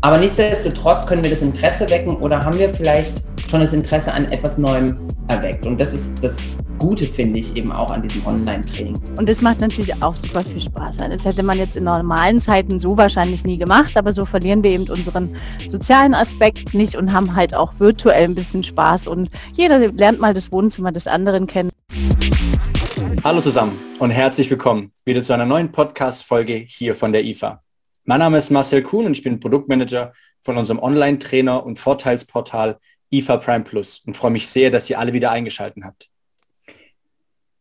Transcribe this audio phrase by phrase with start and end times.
[0.00, 4.30] Aber nichtsdestotrotz können wir das Interesse wecken oder haben wir vielleicht schon das Interesse an
[4.32, 5.66] etwas Neuem erweckt.
[5.66, 6.36] Und das ist das
[6.78, 9.00] Gute, finde ich, eben auch an diesem Online-Training.
[9.16, 10.96] Und das macht natürlich auch super viel Spaß.
[10.96, 14.72] Das hätte man jetzt in normalen Zeiten so wahrscheinlich nie gemacht, aber so verlieren wir
[14.72, 15.36] eben unseren
[15.68, 20.34] sozialen Aspekt nicht und haben halt auch virtuell ein bisschen Spaß und jeder lernt mal
[20.34, 21.71] das Wohnzimmer des anderen kennen.
[23.24, 27.62] Hallo zusammen und herzlich willkommen wieder zu einer neuen Podcast-Folge hier von der IFA.
[28.02, 32.80] Mein Name ist Marcel Kuhn und ich bin Produktmanager von unserem Online-Trainer und Vorteilsportal
[33.12, 36.10] IFA Prime Plus und freue mich sehr, dass ihr alle wieder eingeschaltet habt.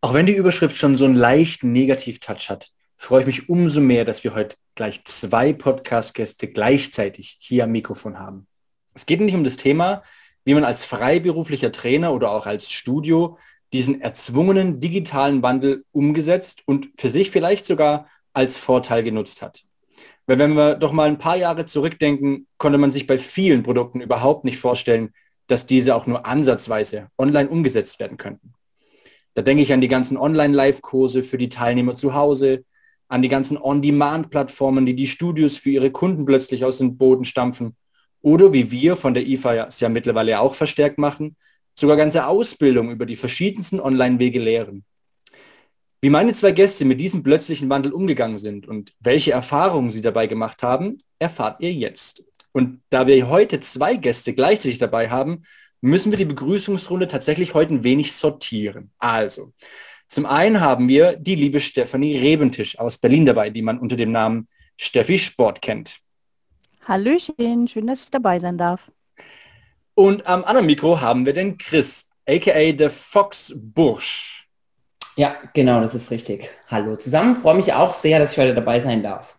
[0.01, 4.03] Auch wenn die Überschrift schon so einen leichten Negativ-Touch hat, freue ich mich umso mehr,
[4.03, 8.47] dass wir heute gleich zwei Podcast-Gäste gleichzeitig hier am Mikrofon haben.
[8.95, 10.01] Es geht nicht um das Thema,
[10.43, 13.37] wie man als freiberuflicher Trainer oder auch als Studio
[13.73, 19.63] diesen erzwungenen digitalen Wandel umgesetzt und für sich vielleicht sogar als Vorteil genutzt hat.
[20.27, 24.01] Weil wenn wir doch mal ein paar Jahre zurückdenken, konnte man sich bei vielen Produkten
[24.01, 25.13] überhaupt nicht vorstellen,
[25.47, 28.53] dass diese auch nur ansatzweise online umgesetzt werden könnten.
[29.33, 32.65] Da denke ich an die ganzen Online-Live-Kurse für die Teilnehmer zu Hause,
[33.07, 37.75] an die ganzen On-Demand-Plattformen, die die Studios für ihre Kunden plötzlich aus dem Boden stampfen.
[38.21, 41.35] Oder wie wir von der IFA es ja mittlerweile auch verstärkt machen,
[41.81, 44.85] sogar ganze Ausbildung über die verschiedensten Online-Wege lehren.
[45.99, 50.27] Wie meine zwei Gäste mit diesem plötzlichen Wandel umgegangen sind und welche Erfahrungen sie dabei
[50.27, 52.23] gemacht haben, erfahrt ihr jetzt.
[52.51, 55.41] Und da wir heute zwei Gäste gleichzeitig dabei haben,
[55.81, 58.91] müssen wir die Begrüßungsrunde tatsächlich heute ein wenig sortieren.
[58.99, 59.53] Also,
[60.07, 64.11] zum einen haben wir die liebe Stefanie Rebentisch aus Berlin dabei, die man unter dem
[64.11, 64.47] Namen
[64.77, 65.97] Steffi Sport kennt.
[66.87, 68.91] Hallöchen, schön, dass ich dabei sein darf.
[69.93, 74.47] Und am anderen Mikro haben wir den Chris, aka der Fox Bursch.
[75.17, 76.49] Ja, genau, das ist richtig.
[76.67, 79.37] Hallo zusammen, freue mich auch sehr, dass ich heute dabei sein darf.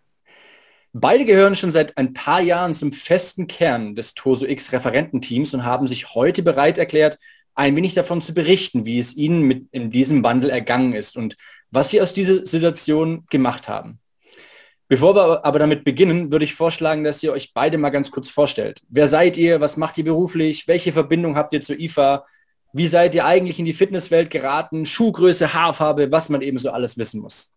[0.93, 5.65] Beide gehören schon seit ein paar Jahren zum festen Kern des Toso X Referententeams und
[5.65, 7.17] haben sich heute bereit erklärt,
[7.55, 11.35] ein wenig davon zu berichten, wie es ihnen mit in diesem Wandel ergangen ist und
[11.71, 13.99] was sie aus dieser Situation gemacht haben.
[14.93, 18.29] Bevor wir aber damit beginnen, würde ich vorschlagen, dass ihr euch beide mal ganz kurz
[18.29, 18.83] vorstellt.
[18.89, 19.59] Wer seid ihr?
[19.59, 20.67] Was macht ihr beruflich?
[20.67, 22.27] Welche Verbindung habt ihr zur IFA?
[22.73, 24.85] Wie seid ihr eigentlich in die Fitnesswelt geraten?
[24.85, 27.51] Schuhgröße, Haarfarbe, was man eben so alles wissen muss.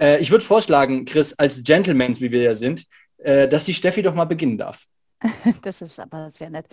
[0.00, 2.86] Äh, ich würde vorschlagen, Chris, als Gentleman, wie wir ja sind,
[3.18, 4.86] äh, dass die Steffi doch mal beginnen darf.
[5.62, 6.66] Das ist aber sehr nett.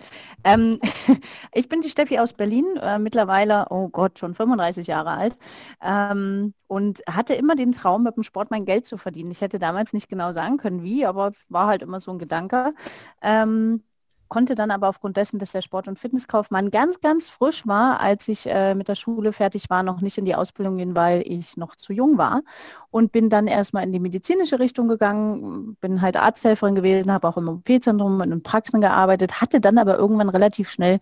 [0.44, 0.78] Ähm,
[1.52, 5.38] ich bin die Steffi aus Berlin, äh, mittlerweile, oh Gott, schon 35 Jahre alt
[5.82, 9.30] ähm, und hatte immer den Traum, mit dem Sport mein Geld zu verdienen.
[9.30, 12.18] Ich hätte damals nicht genau sagen können, wie, aber es war halt immer so ein
[12.18, 12.74] Gedanke.
[13.22, 13.82] Ähm,
[14.28, 18.28] konnte dann aber aufgrund dessen, dass der Sport- und Fitnesskaufmann ganz, ganz frisch war, als
[18.28, 21.56] ich äh, mit der Schule fertig war, noch nicht in die Ausbildung gehen, weil ich
[21.56, 22.42] noch zu jung war.
[22.90, 27.36] Und bin dann erstmal in die medizinische Richtung gegangen, bin halt Arzthelferin gewesen, habe auch
[27.36, 31.00] im OP-Zentrum in Praxen gearbeitet, hatte dann aber irgendwann relativ schnell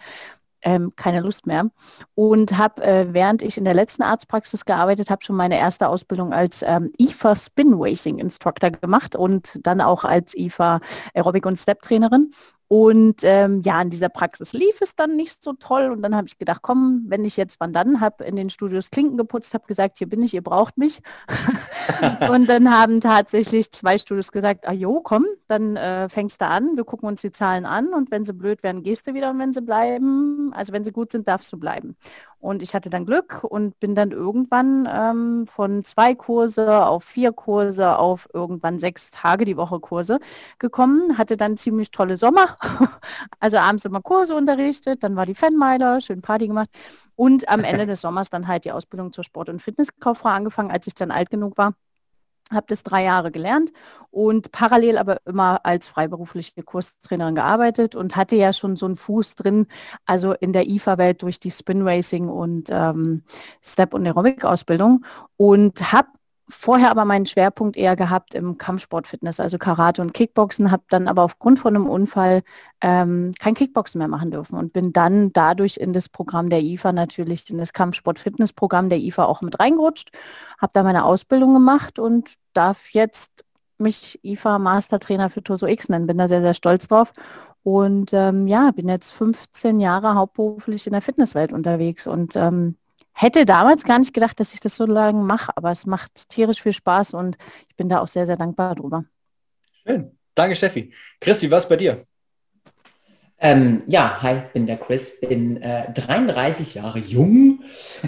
[0.65, 1.71] ähm, keine Lust mehr.
[2.15, 6.33] Und habe, äh, während ich in der letzten Arztpraxis gearbeitet habe, schon meine erste Ausbildung
[6.33, 10.81] als ähm, IFA Spin Racing Instructor gemacht und dann auch als IFA
[11.15, 12.31] Aerobic und Step Trainerin
[12.75, 15.93] und ähm, ja, in dieser Praxis lief es dann nicht so toll.
[15.93, 18.91] Und dann habe ich gedacht, komm, wenn ich jetzt wann dann, habe in den Studios
[18.91, 21.01] Klinken geputzt, habe gesagt, hier bin ich, ihr braucht mich.
[22.33, 26.77] und dann haben tatsächlich zwei Studios gesagt, ah jo, komm, dann äh, fängst du an,
[26.77, 29.39] wir gucken uns die Zahlen an und wenn sie blöd werden, gehst du wieder und
[29.39, 31.97] wenn sie bleiben, also wenn sie gut sind, darfst du bleiben.
[32.39, 37.33] Und ich hatte dann Glück und bin dann irgendwann ähm, von zwei Kurse auf vier
[37.33, 40.19] Kurse auf irgendwann sechs Tage die Woche Kurse
[40.59, 42.57] gekommen, hatte dann ziemlich tolle Sommer,
[43.41, 46.69] also abends immer Kurse unterrichtet, dann war die Fanmeiler, schön Party gemacht
[47.17, 50.87] und am Ende des Sommers dann halt die Ausbildung zur Sport- und Fitnesskauffrau angefangen, als
[50.87, 51.75] ich dann alt genug war
[52.55, 53.73] habe das drei Jahre gelernt
[54.11, 59.35] und parallel aber immer als freiberufliche Kurstrainerin gearbeitet und hatte ja schon so einen Fuß
[59.37, 59.67] drin,
[60.07, 63.23] also in der IFA-Welt durch die Spin Racing und ähm,
[63.63, 65.05] Step- und Aerobic-Ausbildung
[65.37, 66.09] und habe
[66.49, 71.23] vorher aber meinen Schwerpunkt eher gehabt im Kampfsportfitness, also Karate und Kickboxen, habe dann aber
[71.23, 72.43] aufgrund von einem Unfall
[72.81, 76.93] ähm, kein Kickboxen mehr machen dürfen und bin dann dadurch in das Programm der IFA
[76.93, 80.11] natürlich, in das Kampfsportfitnessprogramm der IFA auch mit reingerutscht,
[80.59, 83.45] habe da meine Ausbildung gemacht und darf jetzt
[83.79, 87.13] mich IFA Mastertrainer für Toso X nennen, bin da sehr, sehr stolz drauf.
[87.63, 92.77] Und ähm, ja, bin jetzt 15 Jahre hauptberuflich in der Fitnesswelt unterwegs und ähm,
[93.15, 96.63] hätte damals gar nicht gedacht, dass ich das so lange mache, aber es macht tierisch
[96.63, 97.37] viel Spaß und
[97.69, 99.05] ich bin da auch sehr, sehr dankbar drüber.
[99.87, 100.19] Schön.
[100.35, 100.93] Danke, Steffi.
[101.21, 102.05] Chris, wie war es bei dir?
[103.39, 107.63] Ähm, ja, hi, ich bin der Chris, bin äh, 33 Jahre jung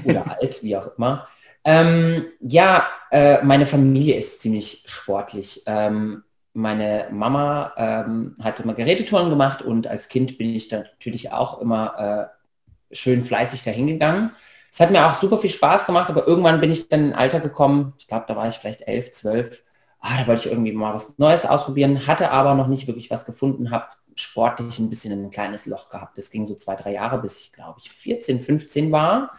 [0.04, 1.28] oder alt, wie auch immer.
[1.64, 5.62] Ähm, ja, äh, meine Familie ist ziemlich sportlich.
[5.66, 11.32] Ähm, meine Mama ähm, hatte immer Gerätetouren gemacht und als Kind bin ich da natürlich
[11.32, 12.30] auch immer
[12.90, 14.30] äh, schön fleißig dahingegangen.
[14.76, 17.18] Es hat mir auch super viel Spaß gemacht, aber irgendwann bin ich dann in ein
[17.18, 19.64] Alter gekommen, ich glaube, da war ich vielleicht elf, zwölf,
[20.00, 23.24] ah, da wollte ich irgendwie mal was Neues ausprobieren, hatte aber noch nicht wirklich was
[23.24, 23.86] gefunden, habe
[24.16, 26.18] sportlich ein bisschen ein kleines Loch gehabt.
[26.18, 29.30] Das ging so zwei, drei Jahre, bis ich, glaube ich, 14, 15 war.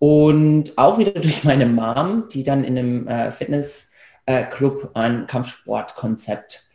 [0.00, 6.66] Und auch wieder durch meine Mom, die dann in einem äh, Fitnessclub äh, ein Kampfsportkonzept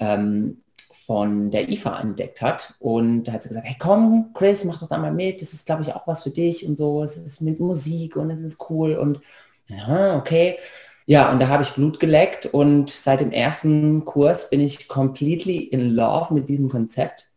[0.00, 0.60] ähm,
[1.08, 2.74] von der IFA entdeckt hat.
[2.80, 5.40] Und da hat sie gesagt, hey komm, Chris, mach doch da mal mit.
[5.40, 7.02] Das ist, glaube ich, auch was für dich und so.
[7.02, 8.94] Es ist mit Musik und es ist cool.
[8.94, 9.22] Und
[9.68, 10.58] ja, okay.
[11.06, 15.56] Ja, und da habe ich Blut geleckt und seit dem ersten Kurs bin ich completely
[15.56, 17.30] in love mit diesem Konzept.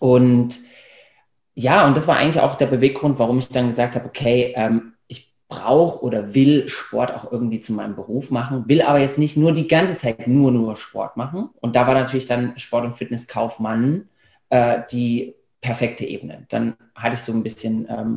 [0.00, 0.58] Und
[1.54, 4.94] ja, und das war eigentlich auch der Beweggrund, warum ich dann gesagt habe, okay, ähm,
[5.48, 9.52] brauche oder will Sport auch irgendwie zu meinem Beruf machen, will aber jetzt nicht nur
[9.52, 11.48] die ganze Zeit nur, nur Sport machen.
[11.60, 14.08] Und da war natürlich dann Sport- und Fitnesskaufmann
[14.50, 16.46] äh, die perfekte Ebene.
[16.50, 18.16] Dann hatte ich so ein bisschen ähm,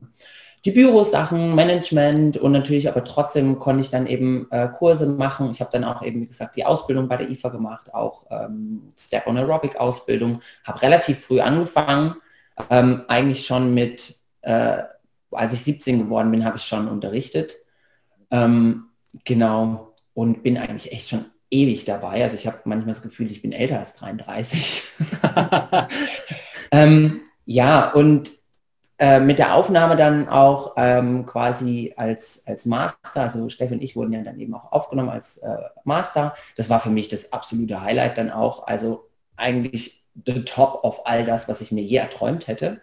[0.64, 5.50] die Bürosachen, Management und natürlich aber trotzdem konnte ich dann eben äh, Kurse machen.
[5.52, 8.94] Ich habe dann auch eben, wie gesagt, die Ausbildung bei der IFA gemacht, auch ähm,
[8.98, 12.16] Step on Aerobic Ausbildung, habe relativ früh angefangen,
[12.70, 14.84] ähm, eigentlich schon mit, äh,
[15.32, 17.56] als ich 17 geworden bin, habe ich schon unterrichtet.
[18.30, 18.86] Ähm,
[19.26, 22.24] genau, und bin eigentlich echt schon ewig dabei.
[22.24, 24.84] Also ich habe manchmal das Gefühl, ich bin älter als 33.
[26.72, 28.32] ähm, ja, und
[28.98, 33.96] äh, mit der Aufnahme dann auch ähm, quasi als, als Master, also Steffi und ich
[33.96, 36.36] wurden ja dann eben auch aufgenommen als äh, Master.
[36.56, 38.68] Das war für mich das absolute Highlight dann auch.
[38.68, 42.80] Also eigentlich the top of all das, was ich mir je erträumt hätte.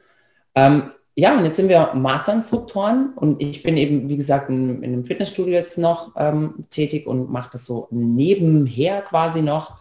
[0.55, 4.93] Ähm, ja, und jetzt sind wir Masterinstruktoren und ich bin eben, wie gesagt, in, in
[4.93, 9.79] einem Fitnessstudio jetzt noch ähm, tätig und mache das so nebenher quasi noch.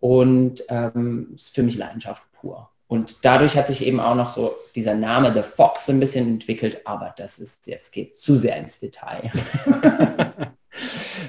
[0.00, 2.68] Und ähm, ist für mich Leidenschaft pur.
[2.88, 6.84] Und dadurch hat sich eben auch noch so dieser Name The Fox ein bisschen entwickelt,
[6.84, 9.30] aber das ist jetzt geht zu sehr ins Detail.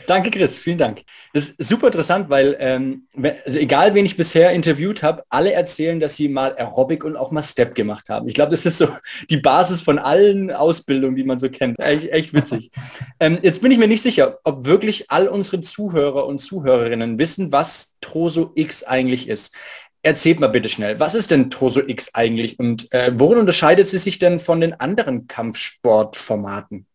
[0.08, 1.04] Danke, Chris, vielen Dank.
[1.34, 3.08] Das ist super interessant, weil ähm,
[3.46, 7.32] also egal, wen ich bisher interviewt habe, alle erzählen, dass sie mal Aerobic und auch
[7.32, 8.28] mal Step gemacht haben.
[8.28, 8.88] Ich glaube, das ist so
[9.30, 11.80] die Basis von allen Ausbildungen, die man so kennt.
[11.80, 12.72] Echt, echt witzig.
[13.20, 17.52] ähm, jetzt bin ich mir nicht sicher, ob wirklich all unsere Zuhörer und Zuhörerinnen wissen,
[17.52, 19.54] was Troso X eigentlich ist.
[20.02, 23.98] Erzählt mal bitte schnell, was ist denn Torso X eigentlich und äh, worin unterscheidet sie
[23.98, 26.88] sich denn von den anderen Kampfsportformaten?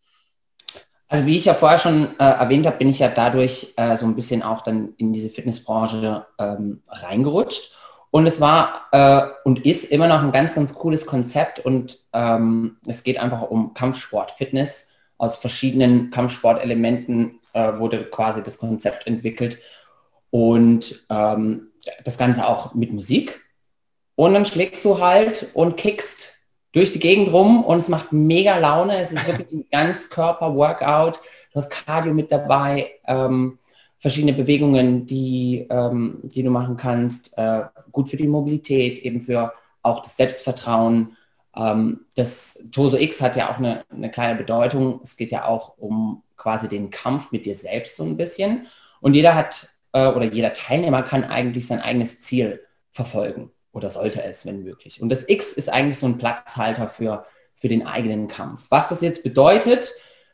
[1.09, 4.05] Also wie ich ja vorher schon äh, erwähnt habe, bin ich ja dadurch äh, so
[4.05, 7.75] ein bisschen auch dann in diese Fitnessbranche ähm, reingerutscht.
[8.11, 12.77] Und es war äh, und ist immer noch ein ganz, ganz cooles Konzept und ähm,
[12.87, 14.89] es geht einfach um Kampfsport, Fitness.
[15.19, 19.59] Aus verschiedenen Kampfsportelementen äh, wurde quasi das Konzept entwickelt.
[20.31, 21.69] Und ähm,
[22.05, 23.41] das Ganze auch mit Musik.
[24.15, 26.38] Und dann schlägst du halt und kickst
[26.79, 28.99] durch die Gegend rum und es macht mega Laune.
[28.99, 31.17] Es ist wirklich ein ganz Körper-Workout.
[31.53, 33.59] Du hast Cardio mit dabei, ähm,
[33.99, 37.37] verschiedene Bewegungen, die, ähm, die du machen kannst.
[37.37, 39.53] Äh, gut für die Mobilität, eben für
[39.83, 41.17] auch das Selbstvertrauen.
[41.57, 45.01] Ähm, das Toso X hat ja auch eine, eine kleine Bedeutung.
[45.03, 48.69] Es geht ja auch um quasi den Kampf mit dir selbst so ein bisschen.
[49.01, 52.61] Und jeder hat äh, oder jeder Teilnehmer kann eigentlich sein eigenes Ziel
[52.93, 55.01] verfolgen oder sollte es, wenn möglich.
[55.01, 58.67] Und das X ist eigentlich so ein Platzhalter für, für den eigenen Kampf.
[58.71, 59.93] Was das jetzt bedeutet,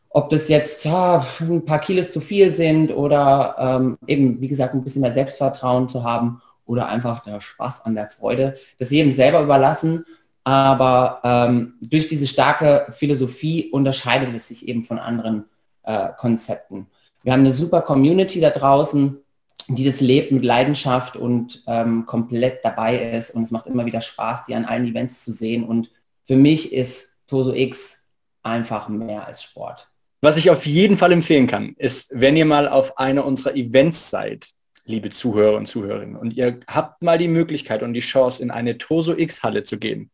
[0.09, 4.75] ob das jetzt ja, ein paar Kilos zu viel sind oder ähm, eben, wie gesagt,
[4.75, 9.13] ein bisschen mehr Selbstvertrauen zu haben oder einfach der Spaß an der Freude, das jedem
[9.13, 10.05] selber überlassen.
[10.45, 15.45] Aber ähm, durch diese starke Philosophie unterscheidet es sich eben von anderen
[15.83, 16.87] äh, Konzepten.
[17.23, 19.24] Wir haben eine super Community da draußen,
[19.69, 23.31] die das lebt mit Leidenschaft und ähm, komplett dabei ist.
[23.31, 25.65] Und es macht immer wieder Spaß, die an allen Events zu sehen.
[25.65, 25.91] Und
[26.27, 28.07] für mich ist Toso X
[28.43, 29.89] einfach mehr als Sport.
[30.21, 34.09] Was ich auf jeden Fall empfehlen kann, ist, wenn ihr mal auf einer unserer Events
[34.11, 34.49] seid,
[34.87, 38.79] liebe Zuhörer und Zuhörerinnen, und ihr habt mal die Möglichkeit und die Chance, in eine
[38.79, 40.11] Toso X-Halle zu gehen,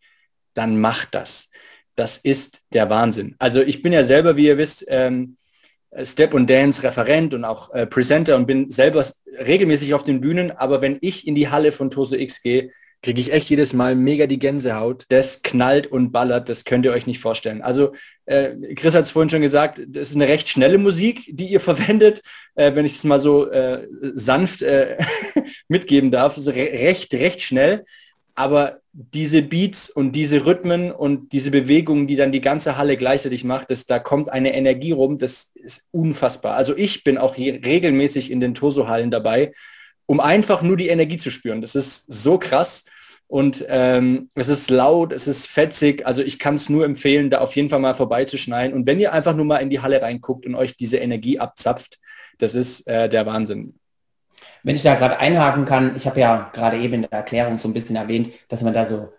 [0.55, 1.49] dann macht das.
[1.95, 3.37] Das ist der Wahnsinn.
[3.39, 5.37] Also ich bin ja selber, wie ihr wisst, ähm,
[6.05, 9.05] Step und Dance Referent und auch äh, Presenter und bin selber
[9.39, 12.71] regelmäßig auf den Bühnen, aber wenn ich in die Halle von Toso X gehe,
[13.03, 15.07] kriege ich echt jedes Mal mega die Gänsehaut.
[15.09, 17.63] Das knallt und ballert, das könnt ihr euch nicht vorstellen.
[17.63, 17.95] Also
[18.27, 21.61] äh, Chris hat es vorhin schon gesagt, das ist eine recht schnelle Musik, die ihr
[21.61, 22.23] verwendet,
[22.55, 24.99] äh, wenn ich es mal so äh, sanft äh,
[25.69, 26.37] mitgeben darf.
[26.37, 27.85] Also re recht, recht schnell.
[28.35, 33.45] Aber diese Beats und diese Rhythmen und diese Bewegungen, die dann die ganze Halle gleichzeitig
[33.45, 36.57] macht, das, da kommt eine Energie rum, das ist unfassbar.
[36.57, 39.53] Also ich bin auch hier regelmäßig in den Toso-Hallen dabei,
[40.07, 41.61] um einfach nur die Energie zu spüren.
[41.61, 42.85] Das ist so krass
[43.29, 46.05] und ähm, es ist laut, es ist fetzig.
[46.05, 48.75] Also ich kann es nur empfehlen, da auf jeden Fall mal vorbeizuschneiden.
[48.75, 52.01] Und wenn ihr einfach nur mal in die Halle reinguckt und euch diese Energie abzapft,
[52.39, 53.80] das ist äh, der Wahnsinn.
[54.63, 57.69] Wenn ich da gerade einhaken kann, ich habe ja gerade eben in der Erklärung so
[57.69, 59.13] ein bisschen erwähnt, dass man da so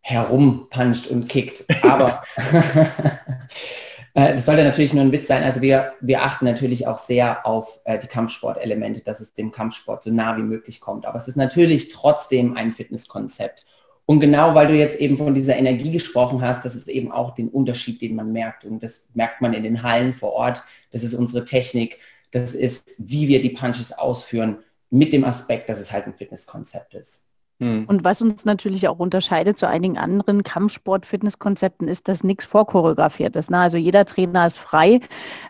[0.00, 1.64] herumpuncht und kickt.
[1.84, 2.22] Aber
[4.14, 5.42] äh, das sollte natürlich nur ein Witz sein.
[5.42, 10.02] Also wir, wir achten natürlich auch sehr auf äh, die Kampfsportelemente, dass es dem Kampfsport
[10.02, 11.06] so nah wie möglich kommt.
[11.06, 13.66] Aber es ist natürlich trotzdem ein Fitnesskonzept.
[14.06, 17.34] Und genau weil du jetzt eben von dieser Energie gesprochen hast, das ist eben auch
[17.34, 18.64] den Unterschied, den man merkt.
[18.64, 20.62] Und das merkt man in den Hallen vor Ort.
[20.92, 21.98] Das ist unsere Technik.
[22.30, 24.58] Das ist, wie wir die Punches ausführen
[24.90, 27.26] mit dem Aspekt, dass es halt ein Fitnesskonzept ist.
[27.58, 27.86] Hm.
[27.86, 33.50] Und was uns natürlich auch unterscheidet zu einigen anderen Kampfsport-Fitnesskonzepten ist, dass nichts vorchoreografiert ist.
[33.50, 33.58] Ne?
[33.58, 35.00] Also jeder Trainer ist frei,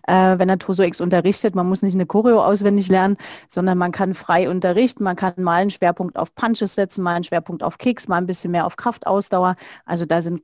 [0.06, 1.56] äh, wenn er Toso X unterrichtet.
[1.56, 3.16] Man muss nicht eine Choreo auswendig lernen,
[3.48, 5.02] sondern man kann frei unterrichten.
[5.02, 8.26] Man kann mal einen Schwerpunkt auf Punches setzen, mal einen Schwerpunkt auf Kicks, mal ein
[8.26, 9.56] bisschen mehr auf Kraftausdauer.
[9.84, 10.42] Also da sind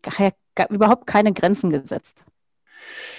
[0.68, 2.24] überhaupt keine Grenzen gesetzt.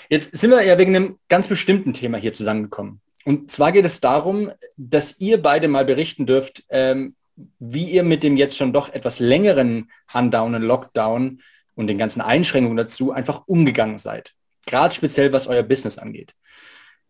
[0.09, 2.99] Jetzt sind wir ja wegen einem ganz bestimmten Thema hier zusammengekommen.
[3.25, 7.15] Und zwar geht es darum, dass ihr beide mal berichten dürft, ähm,
[7.59, 11.41] wie ihr mit dem jetzt schon doch etwas längeren und Lockdown
[11.75, 14.33] und den ganzen Einschränkungen dazu einfach umgegangen seid.
[14.65, 16.33] Gerade speziell, was euer Business angeht.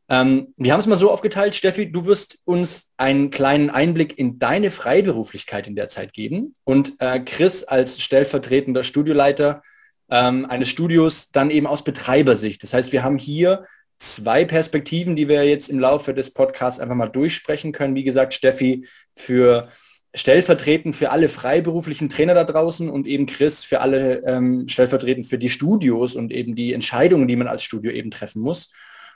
[0.10, 4.38] Ähm, wir haben es mal so aufgeteilt, Steffi, du wirst uns einen kleinen Einblick in
[4.38, 9.64] deine Freiberuflichkeit in der Zeit geben und äh, Chris als stellvertretender Studioleiter
[10.10, 12.64] ähm, eines Studios dann eben aus Betreibersicht.
[12.64, 13.66] Das heißt, wir haben hier
[14.04, 17.96] zwei Perspektiven, die wir jetzt im Laufe des Podcasts einfach mal durchsprechen können.
[17.96, 19.70] Wie gesagt, Steffi für
[20.16, 25.40] stellvertretend für alle freiberuflichen Trainer da draußen und eben Chris für alle ähm, stellvertretend für
[25.40, 28.72] die Studios und eben die Entscheidungen, die man als Studio eben treffen muss.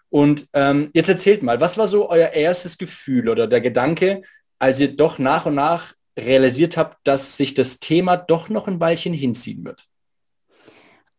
[0.09, 4.23] Und ähm, jetzt erzählt mal, was war so euer erstes Gefühl oder der Gedanke,
[4.57, 8.79] als ihr doch nach und nach realisiert habt, dass sich das Thema doch noch ein
[8.79, 9.85] Weilchen hinziehen wird?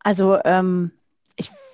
[0.01, 0.91] Also ähm,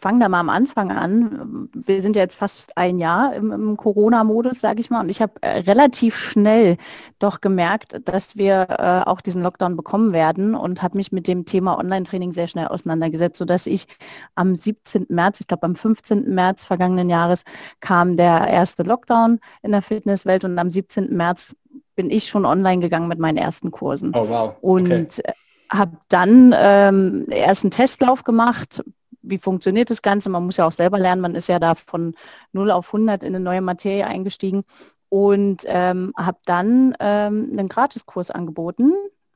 [0.04, 1.70] fange da mal am Anfang an.
[1.72, 5.22] Wir sind ja jetzt fast ein Jahr im, im Corona-Modus, sage ich mal, und ich
[5.22, 6.76] habe äh, relativ schnell
[7.18, 11.46] doch gemerkt, dass wir äh, auch diesen Lockdown bekommen werden und habe mich mit dem
[11.46, 13.86] Thema Online-Training sehr schnell auseinandergesetzt, sodass ich
[14.34, 15.06] am 17.
[15.08, 16.34] März, ich glaube am 15.
[16.34, 17.44] März vergangenen Jahres
[17.80, 21.16] kam der erste Lockdown in der Fitnesswelt und am 17.
[21.16, 21.56] März
[21.96, 24.12] bin ich schon online gegangen mit meinen ersten Kursen.
[24.14, 24.54] Oh wow.
[24.60, 25.32] Und okay äh,
[25.70, 28.82] habe dann ähm, erst einen Testlauf gemacht,
[29.24, 30.28] wie funktioniert das Ganze.
[30.28, 32.14] Man muss ja auch selber lernen, man ist ja da von
[32.52, 34.64] 0 auf 100 in eine neue Materie eingestiegen
[35.08, 38.92] und ähm, habe dann ähm, einen Gratiskurs angeboten,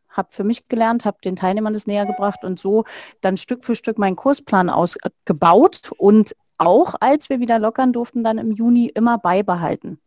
[0.08, 2.84] habe für mich gelernt, habe den Teilnehmern das näher gebracht und so
[3.20, 8.38] dann Stück für Stück meinen Kursplan ausgebaut und auch als wir wieder lockern durften, dann
[8.38, 10.00] im Juni immer beibehalten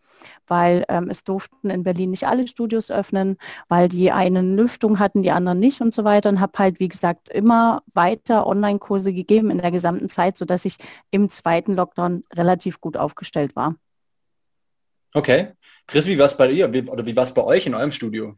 [0.51, 3.38] weil ähm, es durften in Berlin nicht alle Studios öffnen,
[3.70, 6.89] weil die einen Lüftung hatten, die anderen nicht und so weiter und habe halt, wie
[6.89, 10.75] gesagt, immer weiter Online-Kurse gegeben in der gesamten Zeit, sodass ich
[11.10, 13.75] im zweiten Lockdown relativ gut aufgestellt war.
[15.13, 15.53] Okay.
[15.88, 18.36] Chris, wie war es bei dir oder wie war es bei euch in eurem Studio?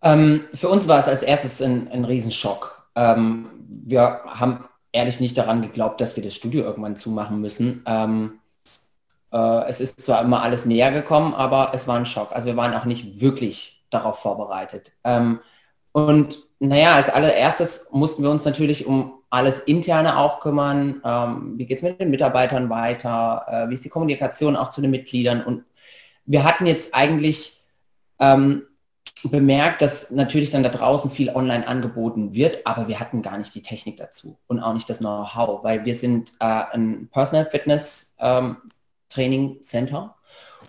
[0.00, 2.88] Ähm, für uns war es als erstes ein, ein Riesenschock.
[2.94, 3.50] Ähm,
[3.84, 7.82] wir haben ehrlich nicht daran geglaubt, dass wir das Studio irgendwann zumachen müssen.
[7.86, 8.45] Ähm, äh,
[9.30, 12.32] es ist zwar immer alles näher gekommen, aber es war ein Schock.
[12.32, 14.92] Also wir waren auch nicht wirklich darauf vorbereitet.
[15.04, 15.40] Ähm,
[15.92, 21.00] und naja, als allererstes mussten wir uns natürlich um alles Interne auch kümmern.
[21.04, 23.44] Ähm, wie geht es mit den Mitarbeitern weiter?
[23.48, 25.42] Äh, wie ist die Kommunikation auch zu den Mitgliedern?
[25.42, 25.64] Und
[26.24, 27.60] wir hatten jetzt eigentlich
[28.18, 28.62] ähm,
[29.24, 33.54] bemerkt, dass natürlich dann da draußen viel online angeboten wird, aber wir hatten gar nicht
[33.54, 38.14] die Technik dazu und auch nicht das Know-how, weil wir sind äh, ein Personal Fitness
[38.18, 38.58] ähm,
[39.16, 40.14] Training Center.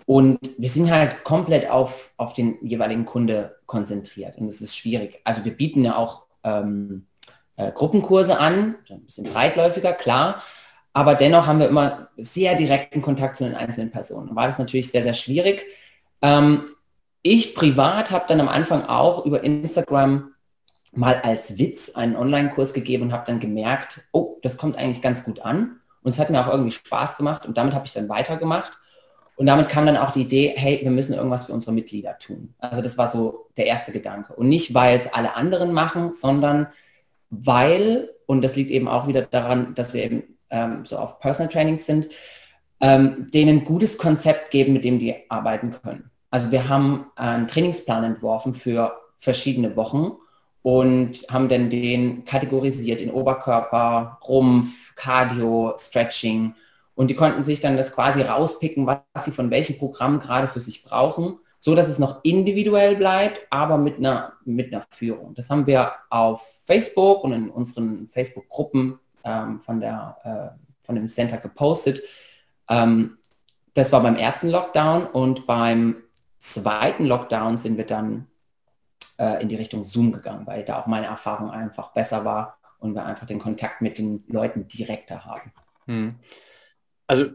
[0.06, 4.38] Und wir sind halt komplett auf, auf den jeweiligen Kunde konzentriert.
[4.38, 5.20] Und es ist schwierig.
[5.24, 7.06] Also wir bieten ja auch ähm,
[7.56, 10.42] äh, Gruppenkurse an, ein bisschen breitläufiger, klar.
[10.94, 14.34] Aber dennoch haben wir immer sehr direkten Kontakt zu den einzelnen Personen.
[14.34, 15.66] War das natürlich sehr, sehr schwierig.
[16.22, 16.64] Ähm,
[17.22, 20.32] ich privat habe dann am Anfang auch über Instagram
[20.92, 25.22] mal als Witz einen Online-Kurs gegeben und habe dann gemerkt, oh, das kommt eigentlich ganz
[25.22, 25.77] gut an.
[26.02, 28.72] Und es hat mir auch irgendwie Spaß gemacht und damit habe ich dann weitergemacht.
[29.36, 32.54] Und damit kam dann auch die Idee, hey, wir müssen irgendwas für unsere Mitglieder tun.
[32.58, 34.32] Also das war so der erste Gedanke.
[34.34, 36.66] Und nicht, weil es alle anderen machen, sondern
[37.30, 41.52] weil, und das liegt eben auch wieder daran, dass wir eben ähm, so auf Personal
[41.52, 42.08] Training sind,
[42.80, 46.10] ähm, denen ein gutes Konzept geben, mit dem die arbeiten können.
[46.30, 50.16] Also wir haben einen Trainingsplan entworfen für verschiedene Wochen
[50.68, 56.54] und haben dann den kategorisiert in Oberkörper, Rumpf, Cardio, Stretching.
[56.94, 60.60] Und die konnten sich dann das quasi rauspicken, was sie von welchem Programm gerade für
[60.60, 65.32] sich brauchen, so dass es noch individuell bleibt, aber mit einer, mit einer Führung.
[65.34, 69.94] Das haben wir auf Facebook und in unseren Facebook-Gruppen ähm, von, äh,
[70.82, 72.02] von dem Center gepostet.
[72.68, 73.16] Ähm,
[73.72, 75.96] das war beim ersten Lockdown und beim
[76.38, 78.26] zweiten Lockdown sind wir dann
[79.18, 82.94] äh, in die Richtung Zoom gegangen, weil da auch meine Erfahrung einfach besser war und
[82.94, 85.52] wir einfach den Kontakt mit den Leuten direkter haben.
[85.86, 86.14] Hm.
[87.06, 87.26] Also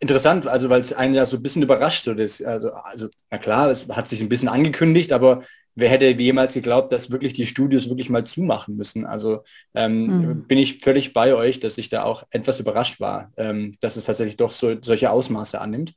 [0.00, 3.38] interessant, also weil es einen ja so ein bisschen überrascht, so das, also, also na
[3.38, 5.42] klar, es hat sich ein bisschen angekündigt, aber
[5.74, 9.06] wer hätte jemals geglaubt, dass wirklich die Studios wirklich mal zumachen müssen?
[9.06, 10.46] Also ähm, mhm.
[10.46, 14.04] bin ich völlig bei euch, dass ich da auch etwas überrascht war, ähm, dass es
[14.04, 15.94] tatsächlich doch so, solche Ausmaße annimmt.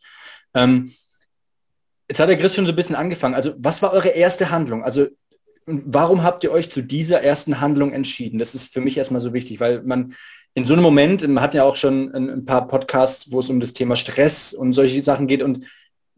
[0.53, 0.93] Ähm,
[2.07, 3.33] jetzt hat der Chris schon so ein bisschen angefangen.
[3.33, 4.83] Also was war eure erste Handlung?
[4.83, 5.07] Also
[5.65, 8.39] warum habt ihr euch zu dieser ersten Handlung entschieden?
[8.39, 10.15] Das ist für mich erstmal so wichtig, weil man
[10.53, 13.59] in so einem Moment, man hat ja auch schon ein, paar Podcasts, wo es um
[13.59, 15.65] das Thema Stress und solche Sachen geht und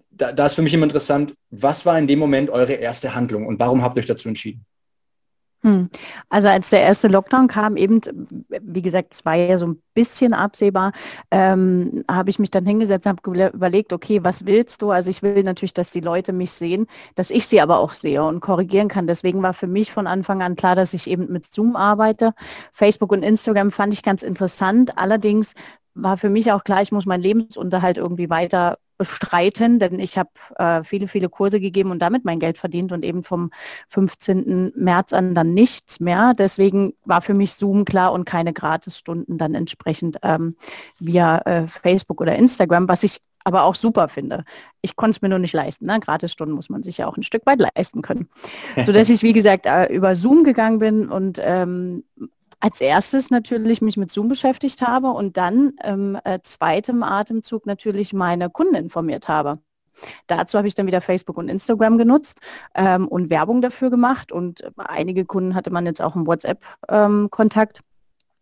[0.10, 3.48] da, da ist für mich immer interessant, was war in dem Moment eure erste Handlung
[3.48, 4.66] und warum habt ihr euch dazu entschieden?
[5.63, 5.89] Hm.
[6.29, 8.01] Also als der erste Lockdown kam, eben,
[8.50, 10.91] wie gesagt, es war ja so ein bisschen absehbar,
[11.32, 14.91] ähm, habe ich mich dann hingesetzt und habe überlegt, okay, was willst du?
[14.91, 18.24] Also ich will natürlich, dass die Leute mich sehen, dass ich sie aber auch sehe
[18.25, 19.08] und korrigieren kann.
[19.08, 22.34] Deswegen war für mich von Anfang an klar, dass ich eben mit Zoom arbeite.
[22.74, 24.98] Facebook und Instagram fand ich ganz interessant.
[24.98, 25.53] Allerdings
[25.96, 30.30] war für mich auch klar, ich muss meinen Lebensunterhalt irgendwie weiter bestreiten, denn ich habe
[30.56, 33.52] äh, viele, viele Kurse gegeben und damit mein Geld verdient und eben vom
[33.90, 34.74] 15.
[34.76, 36.34] März an dann nichts mehr.
[36.34, 40.56] Deswegen war für mich Zoom klar und keine Gratisstunden dann entsprechend ähm,
[41.00, 44.46] via äh, Facebook oder Instagram, was ich aber auch super finde.
[44.82, 45.86] Ich konnte es mir nur nicht leisten.
[45.86, 46.00] Ne?
[46.00, 48.30] Gratisstunden muss man sich ja auch ein Stück weit leisten können.
[48.82, 52.06] Sodass ich, wie gesagt, äh, über Zoom gegangen bin und ähm,
[52.63, 58.13] als erstes natürlich mich mit Zoom beschäftigt habe und dann im äh, zweiten Atemzug natürlich
[58.13, 59.60] meine Kunden informiert habe.
[60.27, 62.39] Dazu habe ich dann wieder Facebook und Instagram genutzt
[62.74, 67.80] ähm, und Werbung dafür gemacht und einige Kunden hatte man jetzt auch im WhatsApp-Kontakt.
[67.80, 67.86] Ähm,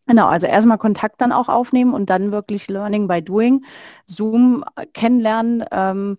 [0.07, 3.63] Genau, also erstmal Kontakt dann auch aufnehmen und dann wirklich Learning by Doing,
[4.07, 6.17] Zoom kennenlernen, ähm,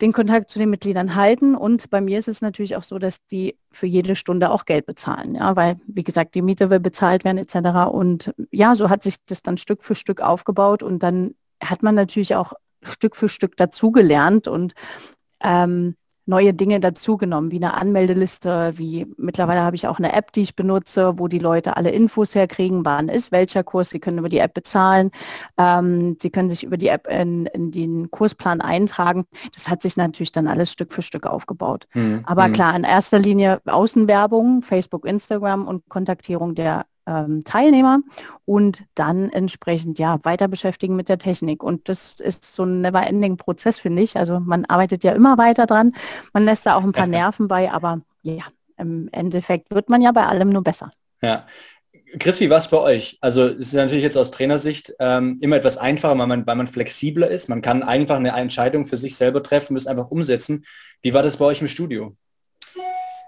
[0.00, 1.54] den Kontakt zu den Mitgliedern halten.
[1.54, 4.86] Und bei mir ist es natürlich auch so, dass die für jede Stunde auch Geld
[4.86, 7.90] bezahlen, ja, weil, wie gesagt, die Miete will bezahlt werden etc.
[7.90, 11.94] Und ja, so hat sich das dann Stück für Stück aufgebaut und dann hat man
[11.94, 14.74] natürlich auch Stück für Stück dazugelernt und
[15.42, 20.42] ähm, neue Dinge dazugenommen, wie eine Anmeldeliste, wie mittlerweile habe ich auch eine App, die
[20.42, 24.28] ich benutze, wo die Leute alle Infos herkriegen, wann ist welcher Kurs, sie können über
[24.28, 25.12] die App bezahlen,
[25.56, 29.26] ähm, sie können sich über die App in, in den Kursplan eintragen.
[29.54, 31.86] Das hat sich natürlich dann alles Stück für Stück aufgebaut.
[31.94, 32.22] Mhm.
[32.26, 32.52] Aber mhm.
[32.52, 38.00] klar, in erster Linie Außenwerbung, Facebook, Instagram und Kontaktierung der ähm, Teilnehmer
[38.44, 41.62] und dann entsprechend ja weiter beschäftigen mit der Technik.
[41.62, 44.16] Und das ist so ein never-ending Prozess, finde ich.
[44.16, 45.94] Also man arbeitet ja immer weiter dran.
[46.32, 48.44] Man lässt da auch ein paar Nerven bei, aber ja,
[48.76, 50.90] im Endeffekt wird man ja bei allem nur besser.
[51.22, 51.46] Ja.
[52.20, 53.18] Chris, wie war es bei euch?
[53.20, 56.68] Also es ist natürlich jetzt aus Trainersicht ähm, immer etwas einfacher, weil man, weil man
[56.68, 57.48] flexibler ist.
[57.48, 60.64] Man kann einfach eine Entscheidung für sich selber treffen, das einfach umsetzen.
[61.02, 62.16] Wie war das bei euch im Studio?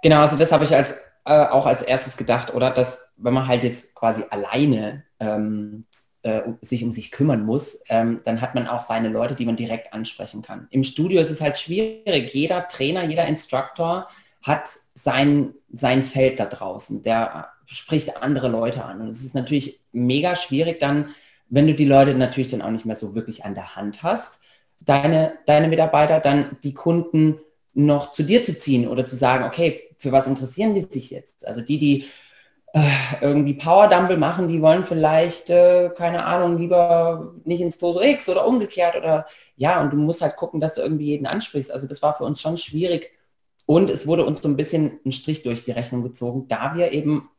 [0.02, 0.94] Genau, also das habe ich als
[1.28, 5.84] äh, auch als erstes gedacht, oder dass wenn man halt jetzt quasi alleine ähm,
[6.22, 9.56] äh, sich um sich kümmern muss, ähm, dann hat man auch seine Leute, die man
[9.56, 10.68] direkt ansprechen kann.
[10.70, 12.32] Im Studio ist es halt schwierig.
[12.32, 14.08] Jeder Trainer, jeder Instructor
[14.42, 17.02] hat sein, sein Feld da draußen.
[17.02, 19.00] Der spricht andere Leute an.
[19.00, 21.14] Und es ist natürlich mega schwierig dann,
[21.48, 24.40] wenn du die Leute natürlich dann auch nicht mehr so wirklich an der Hand hast,
[24.80, 27.38] deine, deine Mitarbeiter, dann die Kunden
[27.74, 31.46] noch zu dir zu ziehen oder zu sagen, okay, für was interessieren die sich jetzt?
[31.46, 32.04] Also die, die
[33.20, 38.28] irgendwie Power Dumble machen, die wollen vielleicht, äh, keine Ahnung, lieber nicht ins Toso X
[38.28, 39.26] oder umgekehrt oder
[39.56, 41.72] ja, und du musst halt gucken, dass du irgendwie jeden ansprichst.
[41.72, 43.10] Also das war für uns schon schwierig
[43.66, 46.92] und es wurde uns so ein bisschen ein Strich durch die Rechnung gezogen, da wir
[46.92, 47.30] eben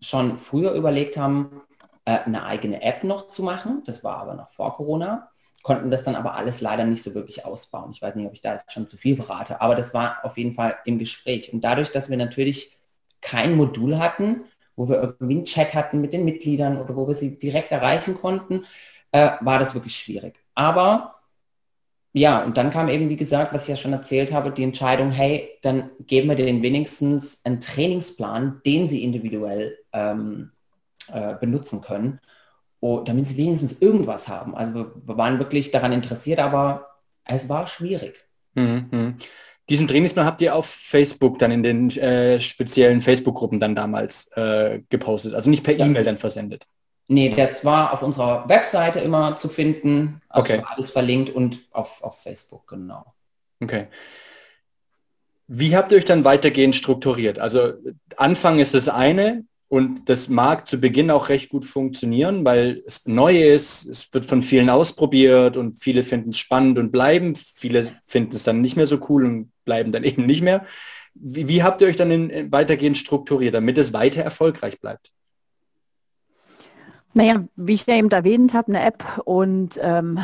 [0.00, 1.62] schon früher überlegt haben,
[2.04, 3.82] äh, eine eigene App noch zu machen.
[3.86, 5.30] Das war aber noch vor Corona
[5.62, 7.90] konnten das dann aber alles leider nicht so wirklich ausbauen.
[7.92, 10.38] Ich weiß nicht, ob ich da jetzt schon zu viel verrate, aber das war auf
[10.38, 11.52] jeden Fall im Gespräch.
[11.52, 12.77] Und dadurch, dass wir natürlich
[13.20, 14.44] kein Modul hatten,
[14.76, 18.14] wo wir irgendwie einen Chat hatten mit den Mitgliedern oder wo wir sie direkt erreichen
[18.14, 18.64] konnten,
[19.12, 20.36] äh, war das wirklich schwierig.
[20.54, 21.16] Aber
[22.12, 25.10] ja, und dann kam eben, wie gesagt, was ich ja schon erzählt habe, die Entscheidung,
[25.10, 30.52] hey, dann geben wir denen wenigstens einen Trainingsplan, den sie individuell ähm,
[31.12, 32.20] äh, benutzen können
[32.80, 34.54] oh, damit sie wenigstens irgendwas haben.
[34.54, 36.88] Also wir, wir waren wirklich daran interessiert, aber
[37.24, 38.26] es war schwierig.
[38.54, 39.16] Mhm.
[39.68, 44.80] Diesen Trainingsplan habt ihr auf Facebook dann in den äh, speziellen Facebook-Gruppen dann damals äh,
[44.88, 45.84] gepostet, also nicht per ja.
[45.84, 46.66] E-Mail dann versendet.
[47.06, 50.62] Nee, das war auf unserer Webseite immer zu finden, also okay.
[50.66, 53.14] alles verlinkt und auf, auf Facebook, genau.
[53.62, 53.88] Okay.
[55.46, 57.38] Wie habt ihr euch dann weitergehend strukturiert?
[57.38, 57.72] Also
[58.16, 63.06] Anfang ist das eine, und das mag zu Beginn auch recht gut funktionieren, weil es
[63.06, 67.34] neu ist, es wird von vielen ausprobiert und viele finden es spannend und bleiben.
[67.34, 70.64] Viele finden es dann nicht mehr so cool und bleiben dann eben nicht mehr.
[71.12, 75.12] Wie, wie habt ihr euch dann in, weitergehend strukturiert, damit es weiter erfolgreich bleibt?
[77.14, 80.18] Naja, wie ich ja eben erwähnt habe, eine App und ähm,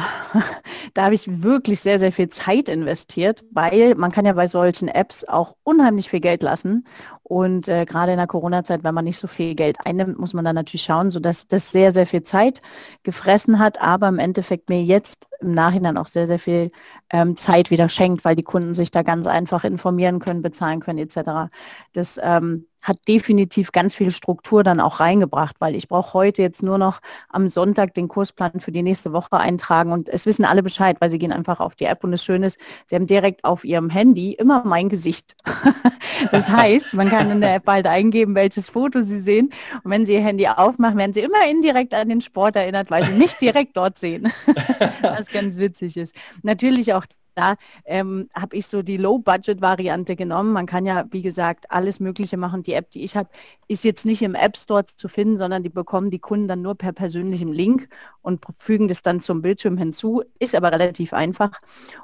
[0.94, 4.88] da habe ich wirklich sehr, sehr viel Zeit investiert, weil man kann ja bei solchen
[4.88, 6.86] Apps auch unheimlich viel Geld lassen
[7.26, 10.44] und äh, gerade in der Corona-Zeit, wenn man nicht so viel Geld einnimmt, muss man
[10.44, 12.60] dann natürlich schauen, sodass das sehr, sehr viel Zeit
[13.02, 16.70] gefressen hat, aber im Endeffekt mir jetzt im Nachhinein auch sehr, sehr viel
[17.10, 20.98] ähm, Zeit wieder schenkt, weil die Kunden sich da ganz einfach informieren können, bezahlen können
[20.98, 21.50] etc.
[21.94, 26.62] Das ähm, hat definitiv ganz viel Struktur dann auch reingebracht, weil ich brauche heute jetzt
[26.62, 30.62] nur noch am Sonntag den Kursplan für die nächste Woche eintragen und es wissen alle
[30.62, 33.42] Bescheid, weil sie gehen einfach auf die App und das Schöne ist, sie haben direkt
[33.42, 35.34] auf ihrem Handy immer mein Gesicht.
[36.30, 39.48] das heißt, man kann in der App bald eingeben, welches Foto sie sehen
[39.82, 43.04] und wenn sie ihr Handy aufmachen, werden sie immer indirekt an den Sport erinnert, weil
[43.04, 44.30] sie mich direkt dort sehen.
[45.00, 46.14] Was ganz witzig ist.
[46.42, 50.52] Natürlich auch da ähm, habe ich so die Low-Budget-Variante genommen.
[50.52, 52.62] Man kann ja, wie gesagt, alles Mögliche machen.
[52.62, 53.28] Die App, die ich habe,
[53.68, 56.74] ist jetzt nicht im App Store zu finden, sondern die bekommen die Kunden dann nur
[56.74, 57.88] per persönlichem Link
[58.22, 60.22] und fügen das dann zum Bildschirm hinzu.
[60.38, 61.58] Ist aber relativ einfach.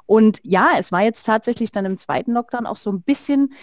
[0.05, 3.53] Und ja, es war jetzt tatsächlich dann im zweiten Lockdown auch so ein bisschen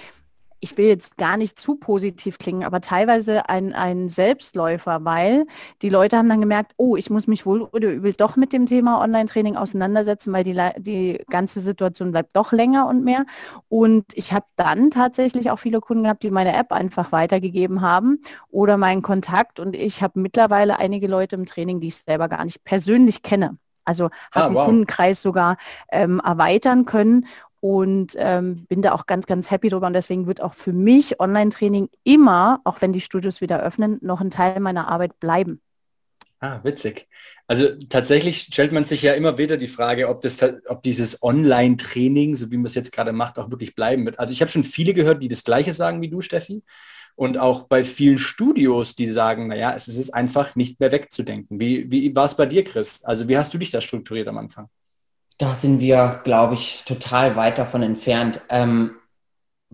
[0.60, 5.46] ich will jetzt gar nicht zu positiv klingen, aber teilweise ein, ein Selbstläufer, weil
[5.82, 8.66] die Leute haben dann gemerkt, oh, ich muss mich wohl oder übel doch mit dem
[8.66, 13.24] Thema Online-Training auseinandersetzen, weil die, die ganze Situation bleibt doch länger und mehr.
[13.68, 18.20] Und ich habe dann tatsächlich auch viele Kunden gehabt, die meine App einfach weitergegeben haben
[18.50, 19.60] oder meinen Kontakt.
[19.60, 23.58] Und ich habe mittlerweile einige Leute im Training, die ich selber gar nicht persönlich kenne.
[23.88, 24.48] Also habe ah, wow.
[24.48, 25.56] den Kundenkreis sogar
[25.90, 27.26] ähm, erweitern können
[27.60, 29.86] und ähm, bin da auch ganz, ganz happy drüber.
[29.86, 34.20] Und deswegen wird auch für mich Online-Training immer, auch wenn die Studios wieder öffnen, noch
[34.20, 35.60] ein Teil meiner Arbeit bleiben.
[36.40, 37.08] Ah, witzig.
[37.48, 42.36] Also tatsächlich stellt man sich ja immer wieder die Frage, ob, das, ob dieses Online-Training,
[42.36, 44.20] so wie man es jetzt gerade macht, auch wirklich bleiben wird.
[44.20, 46.62] Also ich habe schon viele gehört, die das Gleiche sagen wie du, Steffi.
[47.16, 51.58] Und auch bei vielen Studios, die sagen, naja, es ist einfach nicht mehr wegzudenken.
[51.58, 53.02] Wie, wie war es bei dir, Chris?
[53.02, 54.68] Also wie hast du dich da strukturiert am Anfang?
[55.38, 58.40] Da sind wir, glaube ich, total weit davon entfernt.
[58.48, 58.96] Ähm,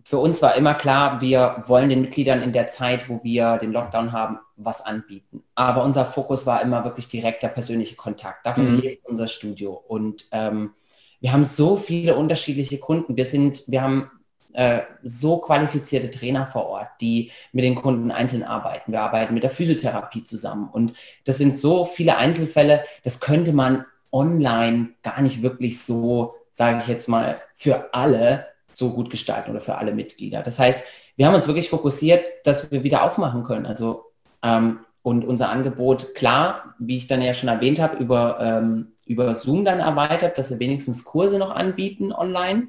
[0.02, 3.72] für uns war immer klar, wir wollen den Mitgliedern in der Zeit, wo wir den
[3.72, 5.42] Lockdown haben, was anbieten.
[5.54, 8.44] Aber unser Fokus war immer wirklich direkter persönlicher Kontakt.
[8.44, 8.80] Davon mhm.
[8.80, 9.72] lebt unser Studio.
[9.72, 10.74] Und ähm,
[11.20, 13.16] wir haben so viele unterschiedliche Kunden.
[13.16, 14.10] Wir sind, wir haben
[14.52, 18.92] äh, so qualifizierte Trainer vor Ort, die mit den Kunden einzeln arbeiten.
[18.92, 20.68] Wir arbeiten mit der Physiotherapie zusammen.
[20.70, 20.92] Und
[21.24, 26.88] das sind so viele Einzelfälle, das könnte man online gar nicht wirklich so, sage ich
[26.88, 30.42] jetzt mal, für alle so gut gestalten oder für alle Mitglieder.
[30.42, 30.84] Das heißt,
[31.16, 33.66] wir haben uns wirklich fokussiert, dass wir wieder aufmachen können.
[33.66, 38.92] Also ähm, und unser Angebot, klar, wie ich dann ja schon erwähnt habe, über, ähm,
[39.04, 42.68] über Zoom dann erweitert, dass wir wenigstens Kurse noch anbieten online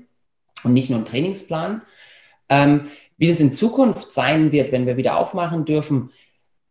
[0.64, 1.82] und nicht nur einen Trainingsplan.
[2.50, 6.12] Ähm, wie es in Zukunft sein wird, wenn wir wieder aufmachen dürfen,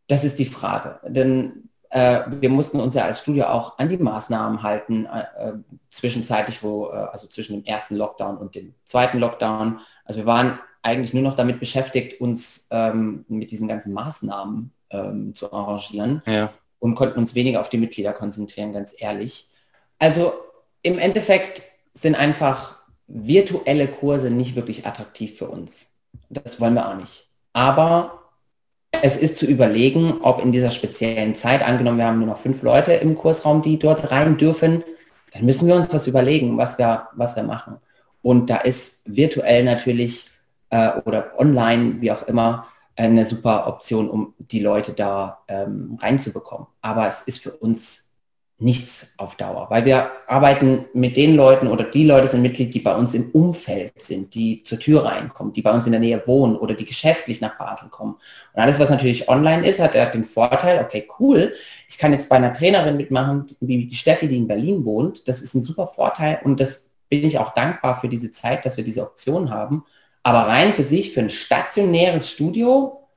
[0.07, 1.01] das ist die Frage.
[1.07, 5.53] Denn wir mussten uns ja als Studio auch an die Maßnahmen halten, äh, äh,
[5.91, 9.79] zwischenzeitlich, wo, äh, also zwischen dem ersten Lockdown und dem zweiten Lockdown.
[10.05, 15.35] Also wir waren eigentlich nur noch damit beschäftigt, uns ähm, mit diesen ganzen Maßnahmen ähm,
[15.37, 16.53] zu arrangieren ja.
[16.81, 19.51] und konnten uns weniger auf die Mitglieder konzentrieren, ganz ehrlich.
[20.01, 20.33] Also
[20.83, 22.77] im Endeffekt sind einfach
[23.07, 25.87] virtuelle Kurse nicht wirklich attraktiv für uns.
[26.29, 27.29] Das wollen wir auch nicht.
[27.53, 28.24] Aber
[29.03, 32.63] es ist zu überlegen, ob in dieser speziellen Zeit, angenommen, wir haben nur noch fünf
[32.63, 34.85] Leute im Kursraum, die dort rein dürfen,
[35.33, 37.77] dann müssen wir uns was überlegen, was wir, was wir machen.
[38.23, 40.31] Und da ist virtuell natürlich
[40.71, 46.69] äh, oder online, wie auch immer, eine super Option, um die Leute da ähm, reinzubekommen.
[46.81, 48.04] Aber es ist für uns
[48.59, 52.81] nichts auf Dauer, weil wir arbeiten mit den Leuten oder die Leute sind Mitglied, die
[52.81, 56.23] bei uns im Umfeld sind, die zur Tür reinkommen, die bei uns in der Nähe
[56.27, 58.15] wohnen oder die geschäftlich nach Basel kommen.
[58.53, 61.53] Und alles, was natürlich online ist, hat, hat den Vorteil, okay, cool,
[61.89, 65.27] ich kann jetzt bei einer Trainerin mitmachen, wie die Steffi, die in Berlin wohnt.
[65.27, 68.77] Das ist ein super Vorteil und das bin ich auch dankbar für diese Zeit, dass
[68.77, 69.85] wir diese Option haben.
[70.23, 73.09] Aber rein für sich, für ein stationäres Studio,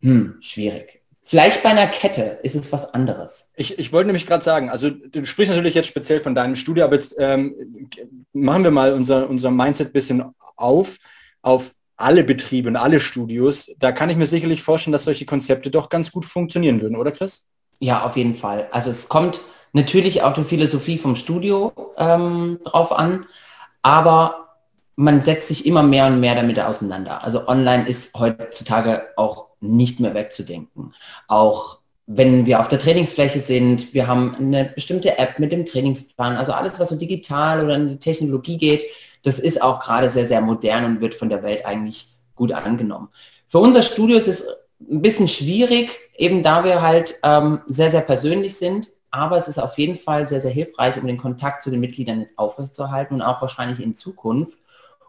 [0.00, 3.50] hm, schwierig Vielleicht bei einer Kette ist es was anderes.
[3.54, 6.84] Ich, ich wollte nämlich gerade sagen, also du sprichst natürlich jetzt speziell von deinem Studio,
[6.84, 7.88] aber jetzt ähm,
[8.32, 10.24] machen wir mal unser, unser Mindset ein bisschen
[10.56, 10.98] auf,
[11.40, 13.70] auf alle Betriebe und alle Studios.
[13.78, 17.12] Da kann ich mir sicherlich vorstellen, dass solche Konzepte doch ganz gut funktionieren würden, oder
[17.12, 17.46] Chris?
[17.78, 18.66] Ja, auf jeden Fall.
[18.72, 19.40] Also es kommt
[19.72, 23.26] natürlich auch die Philosophie vom Studio ähm, drauf an,
[23.82, 24.56] aber
[24.96, 27.24] man setzt sich immer mehr und mehr damit auseinander.
[27.24, 30.94] Also online ist heutzutage auch nicht mehr wegzudenken.
[31.28, 36.36] Auch wenn wir auf der Trainingsfläche sind, wir haben eine bestimmte App mit dem Trainingsplan,
[36.36, 38.84] also alles, was so digital oder in die Technologie geht,
[39.22, 43.08] das ist auch gerade sehr, sehr modern und wird von der Welt eigentlich gut angenommen.
[43.46, 44.46] Für unser Studio ist es
[44.80, 49.58] ein bisschen schwierig, eben da wir halt ähm, sehr, sehr persönlich sind, aber es ist
[49.58, 53.22] auf jeden Fall sehr, sehr hilfreich, um den Kontakt zu den Mitgliedern jetzt aufrechtzuerhalten und
[53.22, 54.58] auch wahrscheinlich in Zukunft,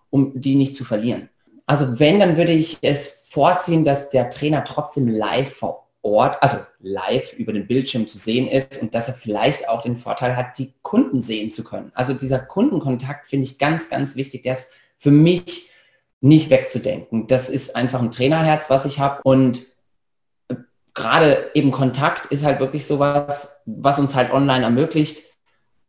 [0.09, 1.29] um die nicht zu verlieren.
[1.65, 6.57] Also wenn, dann würde ich es vorziehen, dass der Trainer trotzdem live vor Ort, also
[6.79, 10.57] live über den Bildschirm zu sehen ist und dass er vielleicht auch den Vorteil hat,
[10.59, 11.91] die Kunden sehen zu können.
[11.95, 14.43] Also dieser Kundenkontakt finde ich ganz, ganz wichtig.
[14.43, 14.69] Der ist
[14.99, 15.71] für mich
[16.21, 17.25] nicht wegzudenken.
[17.27, 19.65] Das ist einfach ein Trainerherz, was ich habe und
[20.93, 25.23] gerade eben Kontakt ist halt wirklich sowas, was uns halt online ermöglicht.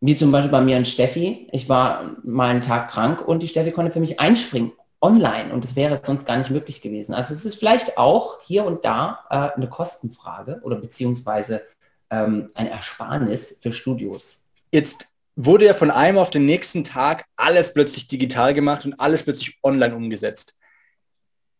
[0.01, 1.49] Wie zum Beispiel bei mir und Steffi.
[1.53, 4.73] Ich war mal einen Tag krank und die Steffi konnte für mich einspringen
[5.05, 7.13] online und das wäre sonst gar nicht möglich gewesen.
[7.13, 11.63] Also es ist vielleicht auch hier und da äh, eine Kostenfrage oder beziehungsweise
[12.11, 14.43] ähm, ein Ersparnis für Studios.
[14.73, 19.23] Jetzt wurde ja von einem auf den nächsten Tag alles plötzlich digital gemacht und alles
[19.23, 20.55] plötzlich online umgesetzt.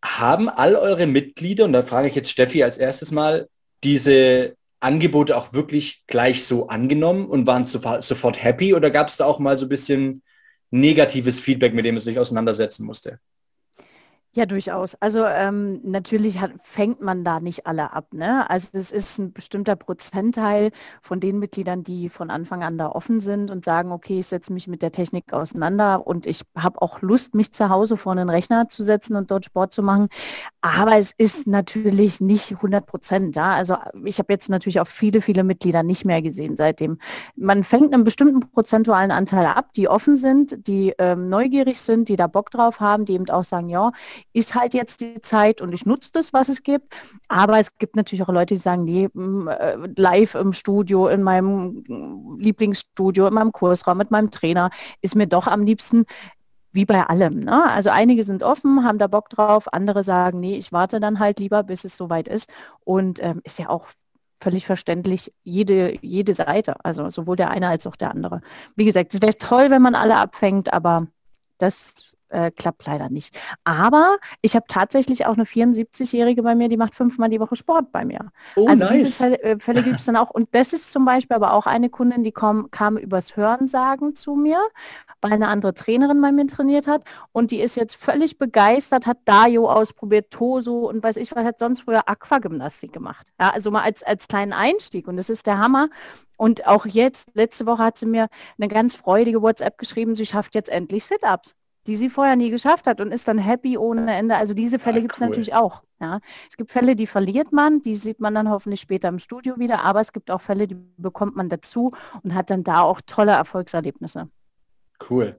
[0.03, 3.49] Haben all eure Mitglieder, und da frage ich jetzt Steffi als erstes mal,
[3.83, 9.27] diese Angebote auch wirklich gleich so angenommen und waren sofort happy oder gab es da
[9.27, 10.23] auch mal so ein bisschen
[10.71, 13.19] negatives Feedback, mit dem es sich auseinandersetzen musste?
[14.37, 14.97] Ja, durchaus.
[14.97, 18.13] Also ähm, natürlich hat, fängt man da nicht alle ab.
[18.13, 18.51] Ne?
[18.51, 23.21] Also es ist ein bestimmter Prozentteil von den Mitgliedern, die von Anfang an da offen
[23.21, 27.01] sind und sagen, okay, ich setze mich mit der Technik auseinander und ich habe auch
[27.01, 30.09] Lust, mich zu Hause vor einen Rechner zu setzen und dort Sport zu machen.
[30.63, 33.37] Aber es ist natürlich nicht 100 Prozent.
[33.37, 33.55] Ja?
[33.55, 36.99] Also ich habe jetzt natürlich auch viele, viele Mitglieder nicht mehr gesehen seitdem.
[37.37, 42.17] Man fängt einen bestimmten prozentualen Anteil ab, die offen sind, die ähm, neugierig sind, die
[42.17, 43.93] da Bock drauf haben, die eben auch sagen, ja,
[44.33, 46.95] ist halt jetzt die Zeit und ich nutze das, was es gibt.
[47.29, 51.85] Aber es gibt natürlich auch Leute, die sagen, nee, äh, live im Studio, in meinem
[52.39, 56.05] Lieblingsstudio, in meinem Kursraum, mit meinem Trainer, ist mir doch am liebsten
[56.73, 57.41] wie bei allem.
[57.41, 57.71] Ne?
[57.71, 61.39] Also einige sind offen, haben da Bock drauf, andere sagen, nee, ich warte dann halt
[61.39, 62.51] lieber, bis es soweit ist.
[62.81, 63.87] Und ähm, ist ja auch
[64.41, 68.43] völlig verständlich jede, jede Seite, also sowohl der eine als auch der andere.
[68.77, 71.07] Wie gesagt, es wäre toll, wenn man alle abfängt, aber
[71.59, 73.37] das äh, klappt leider nicht.
[73.63, 77.93] Aber ich habe tatsächlich auch eine 74-Jährige bei mir, die macht fünfmal die Woche Sport
[77.93, 78.33] bei mir.
[78.57, 78.93] Oh, also nice.
[78.93, 80.31] diese Fälle, äh, Fälle gibt es dann auch.
[80.31, 84.35] Und das ist zum Beispiel aber auch eine Kundin, die kom, kam übers Hörensagen zu
[84.35, 84.59] mir,
[85.21, 87.05] weil eine andere Trainerin bei mir trainiert hat.
[87.33, 91.59] Und die ist jetzt völlig begeistert, hat Dayo ausprobiert, Toso und weiß ich was, hat
[91.59, 93.29] sonst früher Aquagymnastik gemacht.
[93.41, 95.07] Ja, also mal als, als kleinen Einstieg.
[95.07, 95.89] Und das ist der Hammer.
[96.37, 98.27] Und auch jetzt, letzte Woche hat sie mir
[98.59, 101.55] eine ganz freudige WhatsApp geschrieben, sie schafft jetzt endlich Sit-Ups
[101.87, 104.37] die sie vorher nie geschafft hat und ist dann happy ohne Ende.
[104.37, 105.29] Also diese Fälle ja, gibt es cool.
[105.29, 105.83] natürlich auch.
[106.01, 106.21] Ja.
[106.49, 109.83] Es gibt Fälle, die verliert man, die sieht man dann hoffentlich später im Studio wieder,
[109.83, 111.93] aber es gibt auch Fälle, die bekommt man dazu
[112.23, 114.29] und hat dann da auch tolle Erfolgserlebnisse.
[115.09, 115.39] Cool.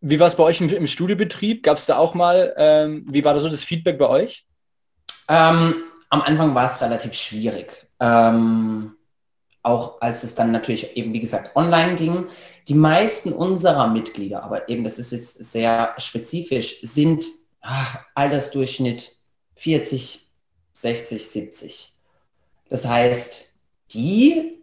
[0.00, 1.62] Wie war es bei euch im, im Studiobetrieb?
[1.62, 4.46] Gab es da auch mal, ähm, wie war da so das Feedback bei euch?
[5.28, 7.88] Ähm, am Anfang war es relativ schwierig.
[8.00, 8.92] Ähm,
[9.62, 12.26] auch als es dann natürlich eben, wie gesagt, online ging.
[12.68, 17.24] Die meisten unserer Mitglieder, aber eben das ist jetzt sehr spezifisch, sind
[17.60, 19.16] ach, Altersdurchschnitt
[19.54, 20.26] 40,
[20.72, 21.92] 60, 70.
[22.68, 23.54] Das heißt,
[23.92, 24.62] die,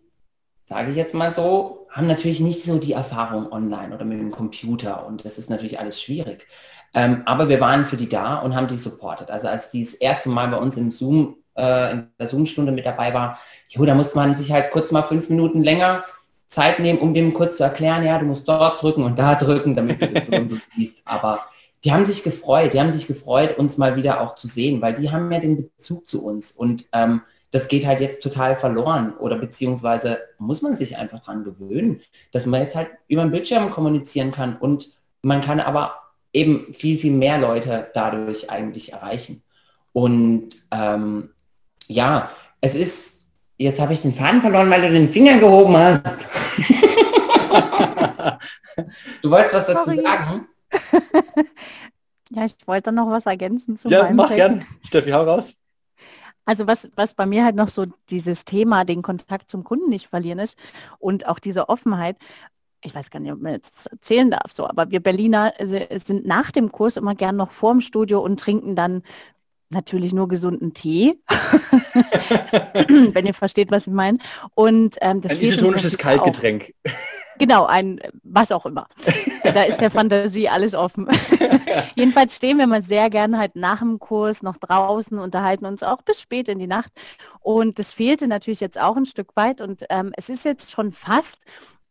[0.66, 4.32] sage ich jetzt mal so, haben natürlich nicht so die Erfahrung online oder mit dem
[4.32, 6.48] Computer und das ist natürlich alles schwierig.
[6.94, 9.32] Ähm, aber wir waren für die da und haben die supportet.
[9.32, 12.86] Also als die das erste Mal bei uns im Zoom, äh, in der Zoom-Stunde mit
[12.86, 13.40] dabei war,
[13.70, 16.04] jo, da musste man sich halt kurz mal fünf Minuten länger
[16.54, 19.76] Zeit nehmen, um dem kurz zu erklären, ja, du musst dort drücken und da drücken,
[19.76, 21.02] damit du das so und so siehst.
[21.06, 21.46] Aber
[21.84, 24.94] die haben sich gefreut, die haben sich gefreut, uns mal wieder auch zu sehen, weil
[24.94, 29.14] die haben ja den Bezug zu uns und ähm, das geht halt jetzt total verloren
[29.18, 33.70] oder beziehungsweise muss man sich einfach dran gewöhnen, dass man jetzt halt über den Bildschirm
[33.70, 34.90] kommunizieren kann und
[35.22, 35.96] man kann aber
[36.34, 39.44] eben viel, viel mehr Leute dadurch eigentlich erreichen.
[39.92, 41.30] Und ähm,
[41.88, 43.26] ja, es ist,
[43.58, 46.04] jetzt habe ich den Faden verloren, weil du den Finger gehoben hast.
[49.22, 50.04] Du wolltest was dazu Sorry.
[50.04, 50.48] sagen?
[52.32, 54.38] ja, ich wollte noch was ergänzen zu Ja, mach Text.
[54.38, 54.66] gern.
[54.86, 55.56] Steffi, hau raus.
[56.46, 60.08] Also was, was bei mir halt noch so dieses Thema, den Kontakt zum Kunden nicht
[60.08, 60.58] verlieren ist
[61.00, 62.18] und auch diese Offenheit,
[62.82, 66.26] ich weiß gar nicht, ob man jetzt erzählen darf, so, aber wir Berliner äh, sind
[66.26, 69.04] nach dem Kurs immer gern noch vorm Studio und trinken dann
[69.70, 71.18] natürlich nur gesunden Tee,
[73.14, 74.18] wenn ihr versteht, was ich meine.
[74.54, 76.74] Und ähm, das ein isotonisches Kaltgetränk.
[77.44, 78.88] Genau, ein was auch immer.
[79.44, 81.10] Da ist der Fantasie alles offen.
[81.96, 86.04] Jedenfalls stehen wir mal sehr gerne halt nach dem Kurs noch draußen, unterhalten uns auch
[86.04, 86.94] bis spät in die Nacht.
[87.42, 89.60] Und das fehlte natürlich jetzt auch ein Stück weit.
[89.60, 91.38] Und ähm, es ist jetzt schon fast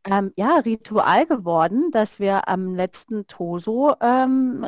[0.04, 4.66] ähm, ja, Ritual geworden, dass wir am letzten TOSO ähm,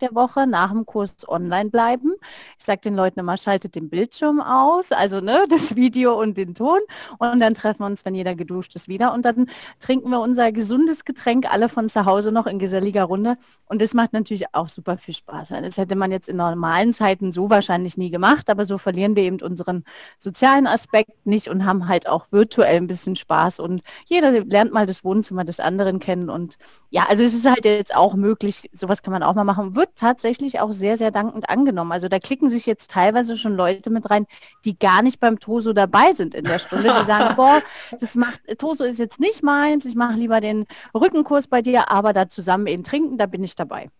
[0.00, 2.14] der Woche nach dem Kurs online bleiben.
[2.58, 6.54] Ich sage den Leuten immer, schaltet den Bildschirm aus, also ne, das Video und den
[6.54, 6.80] Ton.
[7.18, 9.12] Und dann treffen wir uns, wenn jeder geduscht ist, wieder.
[9.12, 13.36] Und dann trinken wir unser gesundes Getränk alle von zu Hause noch in geselliger Runde.
[13.66, 15.50] Und das macht natürlich auch super viel Spaß.
[15.50, 19.22] Das hätte man jetzt in normalen Zeiten so wahrscheinlich nie gemacht, aber so verlieren wir
[19.22, 19.84] eben unseren
[20.18, 23.60] sozialen Aspekt nicht und haben halt auch virtuell ein bisschen Spaß.
[23.60, 26.56] Und jeder lernt mal das Wohnzimmer des anderen kennen und
[26.90, 29.90] ja, also es ist halt jetzt auch möglich, sowas kann man auch mal machen, wird
[29.96, 31.92] tatsächlich auch sehr, sehr dankend angenommen.
[31.92, 34.26] Also da klicken sich jetzt teilweise schon Leute mit rein,
[34.64, 37.62] die gar nicht beim Toso dabei sind in der Stunde, die sagen, boah,
[38.00, 42.12] das macht, Toso ist jetzt nicht meins, ich mache lieber den Rückenkurs bei dir, aber
[42.12, 43.90] da zusammen eben trinken, da bin ich dabei.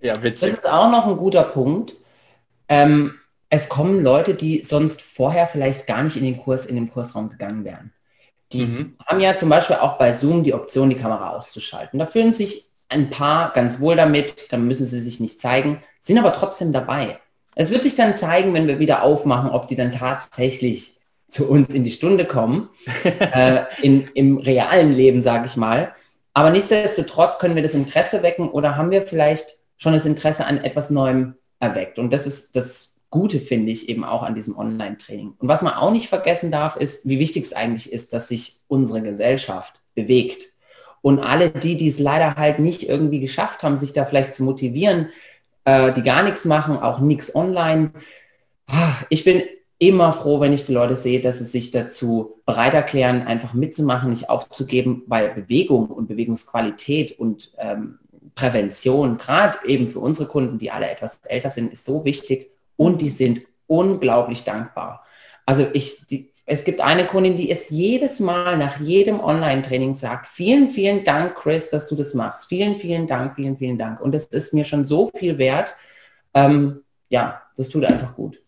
[0.00, 0.50] Ja, witzig.
[0.50, 1.96] Das ist auch noch ein guter Punkt.
[2.68, 3.14] Ähm,
[3.50, 7.30] es kommen Leute, die sonst vorher vielleicht gar nicht in den Kurs, in den Kursraum
[7.30, 7.92] gegangen wären.
[8.52, 8.96] Die mhm.
[9.06, 11.98] haben ja zum Beispiel auch bei Zoom die Option, die Kamera auszuschalten.
[11.98, 16.18] Da fühlen sich ein paar ganz wohl damit, dann müssen sie sich nicht zeigen, sind
[16.18, 17.18] aber trotzdem dabei.
[17.54, 21.72] Es wird sich dann zeigen, wenn wir wieder aufmachen, ob die dann tatsächlich zu uns
[21.72, 22.68] in die Stunde kommen,
[23.04, 25.94] äh, in, im realen Leben, sage ich mal.
[26.34, 30.58] Aber nichtsdestotrotz können wir das Interesse wecken oder haben wir vielleicht schon das Interesse an
[30.58, 31.98] etwas Neuem erweckt.
[31.98, 35.34] Und das ist das Gute finde ich eben auch an diesem Online-Training.
[35.38, 38.60] Und was man auch nicht vergessen darf, ist, wie wichtig es eigentlich ist, dass sich
[38.68, 40.44] unsere Gesellschaft bewegt.
[41.02, 44.44] Und alle die, die es leider halt nicht irgendwie geschafft haben, sich da vielleicht zu
[44.44, 45.08] motivieren,
[45.64, 47.90] äh, die gar nichts machen, auch nichts online.
[48.68, 49.42] Ah, ich bin
[49.78, 54.10] immer froh, wenn ich die Leute sehe, dass sie sich dazu bereit erklären, einfach mitzumachen,
[54.10, 57.98] nicht aufzugeben, weil Bewegung und Bewegungsqualität und ähm,
[58.36, 63.02] Prävention, gerade eben für unsere Kunden, die alle etwas älter sind, ist so wichtig und
[63.02, 65.04] die sind unglaublich dankbar.
[65.44, 70.26] Also ich, die, es gibt eine Kundin, die es jedes Mal nach jedem Online-Training sagt,
[70.26, 72.48] vielen, vielen Dank, Chris, dass du das machst.
[72.48, 74.00] Vielen, vielen Dank, vielen, vielen Dank.
[74.00, 75.74] Und das ist mir schon so viel wert.
[76.32, 78.40] Ähm, ja, das tut einfach gut.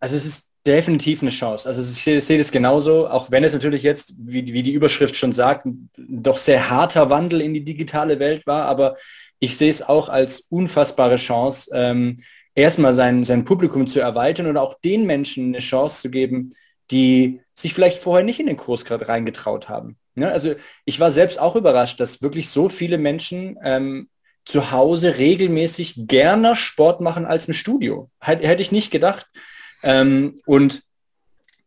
[0.00, 1.68] Also es ist definitiv eine Chance.
[1.68, 5.14] Also ich sehe, sehe das genauso, auch wenn es natürlich jetzt, wie, wie die Überschrift
[5.14, 5.64] schon sagt,
[5.96, 8.96] doch sehr harter Wandel in die digitale Welt war, aber
[9.38, 12.24] ich sehe es auch als unfassbare Chance, ähm,
[12.60, 16.54] erstmal sein, sein Publikum zu erweitern und auch den Menschen eine Chance zu geben,
[16.90, 19.96] die sich vielleicht vorher nicht in den Kurs gerade reingetraut haben.
[20.16, 24.08] Ja, also ich war selbst auch überrascht, dass wirklich so viele Menschen ähm,
[24.44, 28.10] zu Hause regelmäßig gerne Sport machen als im Studio.
[28.20, 29.26] Hätte, hätte ich nicht gedacht.
[29.82, 30.82] Ähm, und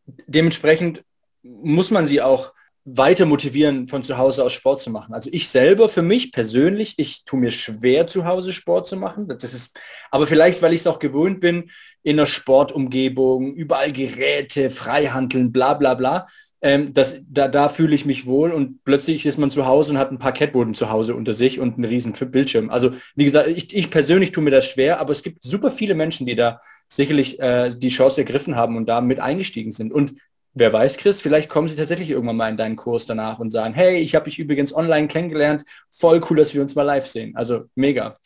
[0.06, 1.03] dementsprechend
[1.41, 2.53] muss man sie auch
[2.86, 5.13] weiter motivieren, von zu Hause aus Sport zu machen.
[5.13, 9.28] Also ich selber, für mich persönlich, ich tue mir schwer, zu Hause Sport zu machen.
[9.28, 9.78] Das ist,
[10.12, 11.72] aber vielleicht, weil ich es auch gewöhnt bin,
[12.04, 16.28] in einer Sportumgebung, überall Geräte, Freihandeln, bla bla bla.
[16.62, 19.98] Ähm, das, da, da fühle ich mich wohl und plötzlich ist man zu Hause und
[19.98, 22.69] hat ein Parkettboden zu Hause unter sich und einen riesen Bildschirm.
[22.69, 25.96] Also wie gesagt, ich, ich persönlich tue mir das schwer, aber es gibt super viele
[25.96, 29.91] Menschen, die da sicherlich äh, die Chance ergriffen haben und da mit eingestiegen sind.
[29.91, 30.13] Und
[30.55, 33.73] Wer weiß, Chris, vielleicht kommen sie tatsächlich irgendwann mal in deinen Kurs danach und sagen,
[33.73, 37.35] hey, ich habe dich übrigens online kennengelernt, voll cool, dass wir uns mal live sehen.
[37.35, 38.19] Also mega.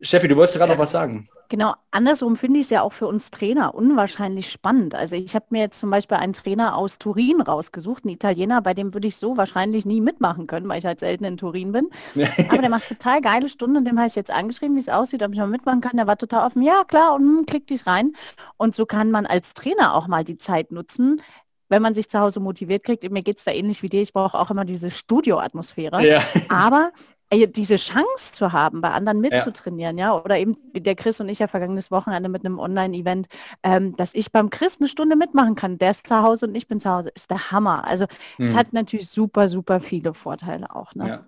[0.00, 1.28] Steffi, du wolltest gerade noch was sagen.
[1.48, 4.94] Genau, andersrum finde ich es ja auch für uns Trainer unwahrscheinlich spannend.
[4.94, 8.74] Also ich habe mir jetzt zum Beispiel einen Trainer aus Turin rausgesucht, einen Italiener, bei
[8.74, 11.90] dem würde ich so wahrscheinlich nie mitmachen können, weil ich halt selten in Turin bin.
[12.48, 15.22] Aber der macht total geile Stunden und dem habe ich jetzt angeschrieben, wie es aussieht,
[15.22, 15.98] ob ich mal mitmachen kann.
[15.98, 18.14] Der war total offen, ja klar, und hm, klick dich rein.
[18.56, 21.20] Und so kann man als Trainer auch mal die Zeit nutzen,
[21.72, 24.12] wenn man sich zu Hause motiviert kriegt, mir geht es da ähnlich wie dir, ich
[24.12, 26.06] brauche auch immer diese Studioatmosphäre.
[26.06, 26.22] Ja.
[26.50, 26.92] Aber
[27.30, 30.08] äh, diese Chance zu haben, bei anderen mitzutrainieren, ja.
[30.08, 33.28] ja, oder eben der Chris und ich ja vergangenes Wochenende mit einem Online-Event,
[33.62, 36.68] ähm, dass ich beim Chris eine Stunde mitmachen kann, der ist zu Hause und ich
[36.68, 37.86] bin zu Hause, ist der Hammer.
[37.86, 38.04] Also
[38.38, 38.56] es hm.
[38.56, 40.94] hat natürlich super, super viele Vorteile auch.
[40.94, 41.08] Ne?
[41.08, 41.26] Ja.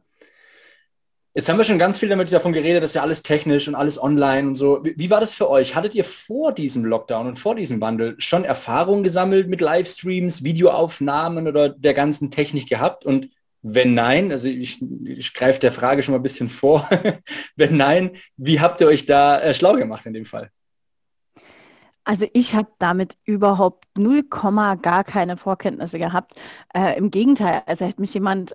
[1.36, 4.00] Jetzt haben wir schon ganz viel damit davon geredet, dass ja alles technisch und alles
[4.00, 4.84] online und so.
[4.84, 5.74] Wie, wie, war das für euch?
[5.74, 11.48] Hattet ihr vor diesem Lockdown und vor diesem Wandel schon Erfahrungen gesammelt mit Livestreams, Videoaufnahmen
[11.48, 13.04] oder der ganzen Technik gehabt?
[13.04, 13.30] Und
[13.62, 16.88] wenn nein, also ich, ich greife der Frage schon mal ein bisschen vor,
[17.56, 20.50] wenn nein, wie habt ihr euch da äh, schlau gemacht in dem Fall?
[22.04, 26.34] Also ich habe damit überhaupt null Komma gar keine Vorkenntnisse gehabt.
[26.74, 28.52] Äh, Im Gegenteil, also hätte mich jemand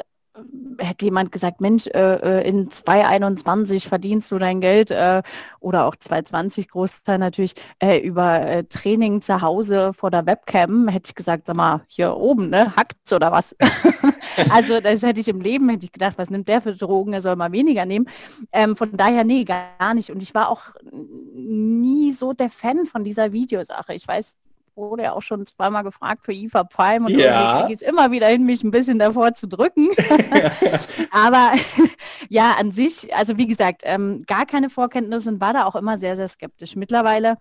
[0.78, 5.22] hätte jemand gesagt, Mensch, äh, äh in 221 verdienst du dein Geld äh,
[5.60, 11.10] oder auch 220 Großteil natürlich äh, über äh, Training zu Hause vor der Webcam, hätte
[11.10, 13.56] ich gesagt, sag mal, hier oben, ne, hackt's oder was?
[14.50, 17.22] also das hätte ich im Leben, hätte ich gedacht, was nimmt der für Drogen, er
[17.22, 18.08] soll mal weniger nehmen.
[18.52, 20.12] Ähm, von daher, nee, gar nicht.
[20.12, 20.62] Und ich war auch
[20.92, 23.94] nie so der Fan von dieser Videosache.
[23.94, 24.36] Ich weiß
[24.80, 27.68] wurde ja auch schon zweimal gefragt für IFA Prime und ja.
[27.68, 29.90] geht es immer wieder hin, mich ein bisschen davor zu drücken.
[31.12, 31.52] Aber
[32.30, 35.98] ja, an sich, also wie gesagt, ähm, gar keine Vorkenntnisse und war da auch immer
[35.98, 36.76] sehr, sehr skeptisch.
[36.76, 37.38] Mittlerweile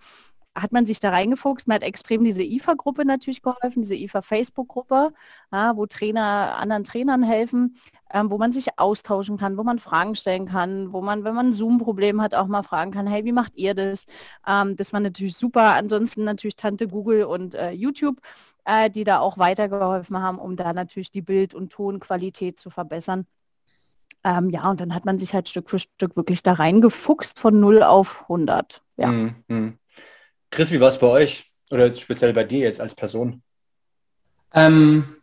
[0.55, 1.68] hat man sich da reingefuchst.
[1.68, 5.12] Man hat extrem diese IFA-Gruppe natürlich geholfen, diese IFA-Facebook-Gruppe,
[5.53, 7.76] ja, wo Trainer anderen Trainern helfen,
[8.12, 11.49] ähm, wo man sich austauschen kann, wo man Fragen stellen kann, wo man, wenn man
[11.49, 14.05] ein Zoom-Problem hat, auch mal fragen kann, hey, wie macht ihr das?
[14.46, 15.74] Ähm, das war natürlich super.
[15.74, 18.20] Ansonsten natürlich Tante Google und äh, YouTube,
[18.64, 23.26] äh, die da auch weitergeholfen haben, um da natürlich die Bild- und Tonqualität zu verbessern.
[24.24, 27.61] Ähm, ja, und dann hat man sich halt Stück für Stück wirklich da reingefuchst von
[27.61, 28.82] 0 auf 100.
[28.96, 29.12] Ja.
[29.12, 29.78] Mm, mm.
[30.51, 31.44] Chris, wie war es bei euch?
[31.70, 33.42] Oder speziell bei dir jetzt als Person?
[34.55, 35.16] Ähm,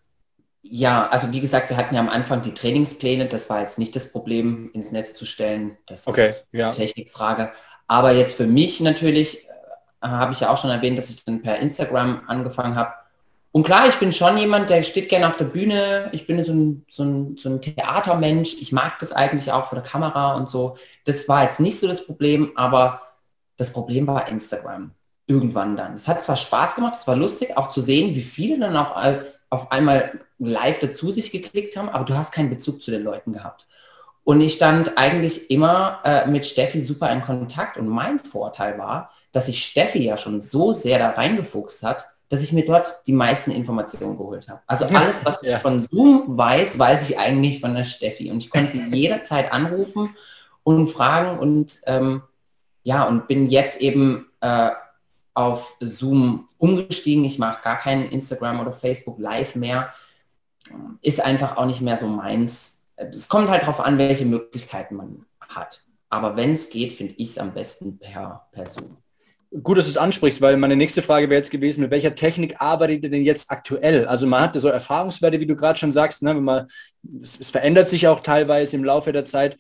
[0.62, 3.28] ja, also wie gesagt, wir hatten ja am Anfang die Trainingspläne.
[3.28, 5.78] Das war jetzt nicht das Problem, ins Netz zu stellen.
[5.88, 6.68] Das okay, ist ja.
[6.68, 7.52] eine Technikfrage.
[7.88, 9.48] Aber jetzt für mich natürlich,
[10.02, 12.94] äh, habe ich ja auch schon erwähnt, dass ich dann per Instagram angefangen habe.
[13.52, 16.10] Und klar, ich bin schon jemand, der steht gerne auf der Bühne.
[16.12, 18.56] Ich bin so ein, so ein, so ein Theatermensch.
[18.60, 20.78] Ich mag das eigentlich auch vor der Kamera und so.
[21.06, 23.02] Das war jetzt nicht so das Problem, aber
[23.56, 24.92] das Problem war Instagram
[25.28, 25.96] irgendwann dann.
[25.96, 28.96] Es hat zwar Spaß gemacht, es war lustig, auch zu sehen, wie viele dann auch
[29.50, 33.34] auf einmal live dazu sich geklickt haben, aber du hast keinen Bezug zu den Leuten
[33.34, 33.68] gehabt.
[34.24, 39.12] Und ich stand eigentlich immer äh, mit Steffi super in Kontakt und mein Vorteil war,
[39.32, 43.14] dass sich Steffi ja schon so sehr da reingefuchst hat, dass ich mir dort die
[43.14, 44.62] meisten Informationen geholt habe.
[44.66, 45.58] Also alles, was ja.
[45.58, 48.32] ich von Zoom weiß, weiß ich eigentlich von der Steffi.
[48.32, 50.10] Und ich konnte sie jederzeit anrufen
[50.64, 52.24] und fragen und ähm,
[52.82, 54.72] ja, und bin jetzt eben äh,
[55.36, 57.26] auf Zoom umgestiegen.
[57.26, 59.94] Ich mache gar keinen Instagram oder Facebook Live mehr.
[61.02, 62.82] Ist einfach auch nicht mehr so meins.
[62.96, 65.84] Es kommt halt darauf an, welche Möglichkeiten man hat.
[66.10, 68.98] Aber wenn es geht, finde ich es am besten per, per Zoom.
[69.62, 72.56] Gut, dass du es ansprichst, weil meine nächste Frage wäre jetzt gewesen, mit welcher Technik
[72.60, 74.06] arbeitet ihr denn jetzt aktuell?
[74.06, 76.68] Also man hat so Erfahrungswerte, wie du gerade schon sagst, ne, man,
[77.22, 79.58] es, es verändert sich auch teilweise im Laufe der Zeit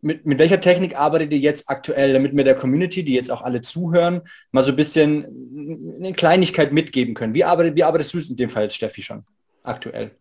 [0.00, 3.42] mit, mit welcher Technik arbeitet ihr jetzt aktuell, damit wir der Community, die jetzt auch
[3.42, 4.22] alle zuhören,
[4.52, 7.34] mal so ein bisschen eine Kleinigkeit mitgeben können?
[7.34, 9.24] Wie, arbeitet, wie arbeitest du in dem Fall jetzt, Steffi, schon
[9.62, 10.12] aktuell?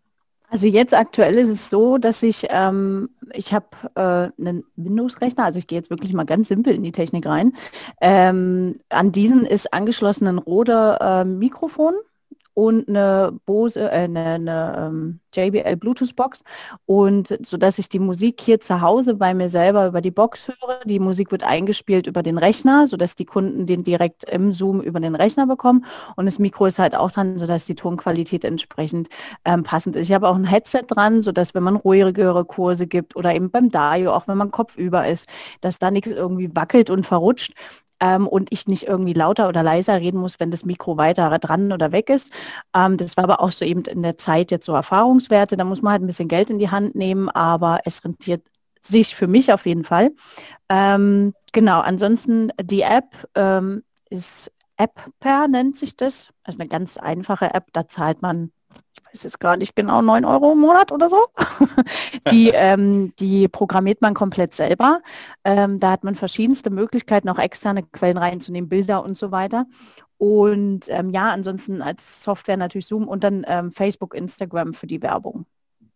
[0.50, 5.60] Also jetzt aktuell ist es so, dass ich, ähm, ich habe äh, einen Windows-Rechner, also
[5.60, 7.54] ich gehe jetzt wirklich mal ganz simpel in die Technik rein.
[8.00, 11.96] Ähm, an diesen ist angeschlossen ein Rode äh, Mikrofon
[12.58, 16.44] und eine Bose, äh, eine, eine ähm, JBL Bluetooth Box
[16.88, 20.48] und so dass ich die Musik hier zu Hause bei mir selber über die Box
[20.48, 20.80] höre.
[20.86, 24.82] Die Musik wird eingespielt über den Rechner, so dass die Kunden den direkt im Zoom
[24.82, 25.86] über den Rechner bekommen
[26.16, 29.08] und das Mikro ist halt auch dran, so dass die Tonqualität entsprechend
[29.46, 30.10] ähm, passend ist.
[30.10, 33.52] Ich habe auch ein Headset dran, so dass wenn man ruhigere Kurse gibt oder eben
[33.52, 35.30] beim Dario, auch wenn man kopfüber ist,
[35.62, 37.54] dass da nichts irgendwie wackelt und verrutscht,
[38.00, 41.72] ähm, und ich nicht irgendwie lauter oder leiser reden muss, wenn das Mikro weiter dran
[41.72, 42.32] oder weg ist.
[42.76, 45.58] Ähm, das war aber auch so eben in der Zeit jetzt so Erfahrungswerte.
[45.58, 48.44] Da muss man halt ein bisschen Geld in die Hand nehmen, aber es rentiert
[48.82, 50.12] sich für mich auf jeden Fall.
[50.70, 56.30] Ähm, genau, ansonsten die App ähm, ist AppPair nennt sich das.
[56.44, 58.52] Also eine ganz einfache App, da zahlt man
[59.12, 61.18] weiß es gar nicht genau, 9 Euro im Monat oder so.
[62.32, 65.02] die, ähm, die programmiert man komplett selber.
[65.44, 69.66] Ähm, da hat man verschiedenste Möglichkeiten, auch externe Quellen reinzunehmen, Bilder und so weiter.
[70.18, 75.02] Und ähm, ja, ansonsten als Software natürlich Zoom und dann ähm, Facebook, Instagram für die
[75.02, 75.46] Werbung.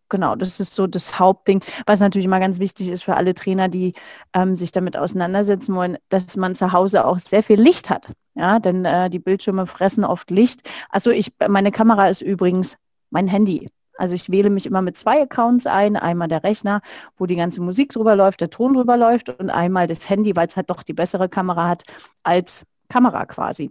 [0.08, 3.68] Genau, das ist so das Hauptding, was natürlich immer ganz wichtig ist für alle Trainer,
[3.68, 3.94] die
[4.34, 8.12] ähm, sich damit auseinandersetzen wollen, dass man zu Hause auch sehr viel Licht hat.
[8.34, 10.68] Ja, denn äh, die Bildschirme fressen oft Licht.
[10.90, 12.76] Also ich, meine Kamera ist übrigens
[13.12, 13.68] mein Handy.
[13.98, 15.96] Also ich wähle mich immer mit zwei Accounts ein.
[15.96, 16.80] Einmal der Rechner,
[17.16, 20.48] wo die ganze Musik drüber läuft, der Ton drüber läuft und einmal das Handy, weil
[20.48, 21.84] es halt doch die bessere Kamera hat
[22.22, 23.70] als Kamera quasi.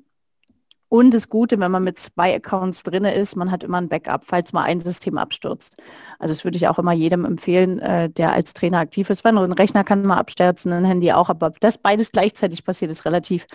[0.93, 4.25] Und das Gute, wenn man mit zwei Accounts drin ist, man hat immer ein Backup,
[4.25, 5.77] falls mal ein System abstürzt.
[6.19, 9.23] Also das würde ich auch immer jedem empfehlen, äh, der als Trainer aktiv ist.
[9.23, 13.05] Weil ein Rechner kann mal abstürzen, ein Handy auch, aber das beides gleichzeitig passiert, ist
[13.05, 13.47] relativ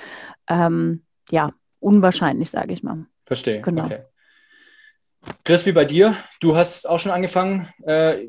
[0.49, 3.05] ähm, ja, unwahrscheinlich, sage ich mal.
[3.26, 3.61] Verstehe.
[3.61, 3.84] Genau.
[3.84, 4.01] Okay.
[5.45, 6.16] Chris, wie bei dir?
[6.41, 8.27] Du hast auch schon angefangen, äh,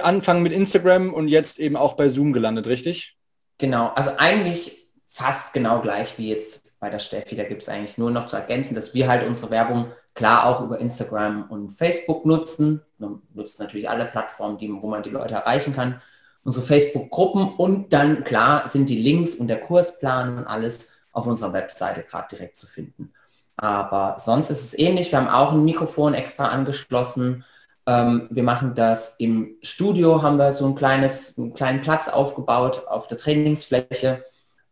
[0.00, 3.16] anfangen mit Instagram und jetzt eben auch bei Zoom gelandet, richtig?
[3.58, 4.76] Genau, also eigentlich
[5.08, 7.34] fast genau gleich wie jetzt bei der Steffi.
[7.34, 10.60] Da gibt es eigentlich nur noch zu ergänzen, dass wir halt unsere Werbung klar auch
[10.62, 12.82] über Instagram und Facebook nutzen.
[12.98, 16.00] Wir nutzen natürlich alle Plattformen, die, wo man die Leute erreichen kann.
[16.44, 21.52] Unsere Facebook-Gruppen und dann klar sind die Links und der Kursplan und alles auf unserer
[21.52, 23.12] Webseite gerade direkt zu finden.
[23.58, 25.10] Aber sonst ist es ähnlich.
[25.10, 27.44] Wir haben auch ein Mikrofon extra angeschlossen.
[27.86, 32.86] Ähm, wir machen das im Studio, haben wir so ein kleines, einen kleinen Platz aufgebaut
[32.86, 34.24] auf der Trainingsfläche.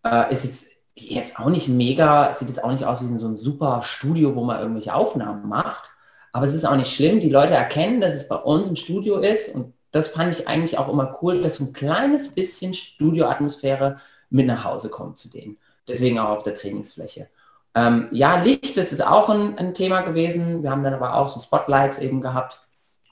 [0.05, 3.37] Äh, ist jetzt, jetzt auch nicht mega, sieht jetzt auch nicht aus wie so ein
[3.37, 5.91] super Studio, wo man irgendwelche Aufnahmen macht.
[6.32, 7.18] Aber es ist auch nicht schlimm.
[7.18, 9.53] Die Leute erkennen, dass es bei uns im Studio ist.
[9.53, 13.97] Und das fand ich eigentlich auch immer cool, dass so ein kleines bisschen Studioatmosphäre
[14.30, 15.57] mit nach Hause kommt zu denen.
[15.89, 17.28] Deswegen auch auf der Trainingsfläche.
[17.77, 20.62] Ähm, ja, Licht, das ist auch ein, ein, Thema gewesen.
[20.62, 22.66] Wir haben dann aber auch so Spotlights eben gehabt,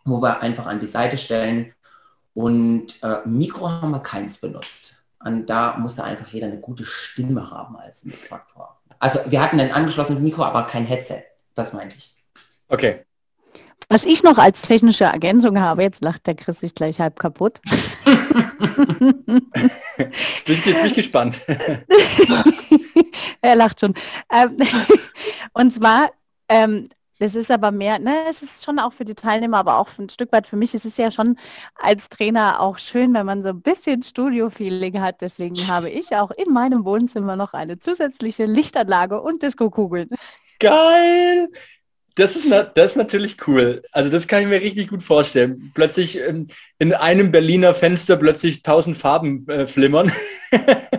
[0.07, 1.75] wo wir einfach an die Seite stellen.
[2.33, 5.05] Und äh, Mikro haben wir keins benutzt.
[5.23, 8.81] Und da musste einfach jeder eine gute Stimme haben als Missfaktor.
[8.99, 11.25] Also wir hatten ein angeschlossenes Mikro, aber kein Headset.
[11.55, 12.15] Das meinte ich.
[12.69, 13.04] Okay.
[13.89, 17.61] Was ich noch als technische Ergänzung habe, jetzt lacht der Chris sich gleich halb kaputt.
[20.47, 21.41] Jetzt bin ich gespannt.
[23.41, 23.95] er lacht schon.
[24.33, 24.57] Ähm,
[25.53, 26.11] und zwar,
[26.49, 29.89] ähm, das ist aber mehr, ne, es ist schon auch für die Teilnehmer, aber auch
[29.99, 30.75] ein Stück weit für mich.
[30.75, 31.39] Es ist ja schon
[31.77, 35.21] als Trainer auch schön, wenn man so ein bisschen Studio-Feeling hat.
[35.21, 40.11] Deswegen habe ich auch in meinem Wohnzimmer noch eine zusätzliche Lichtanlage und Disco-Kugeln.
[40.59, 41.49] Geil!
[42.17, 43.83] Das ist, das ist natürlich cool.
[43.91, 45.73] Also das kann ich mir richtig gut vorstellen.
[45.75, 46.47] Plötzlich ähm,
[46.79, 50.13] in einem Berliner Fenster plötzlich tausend Farben äh, flimmern.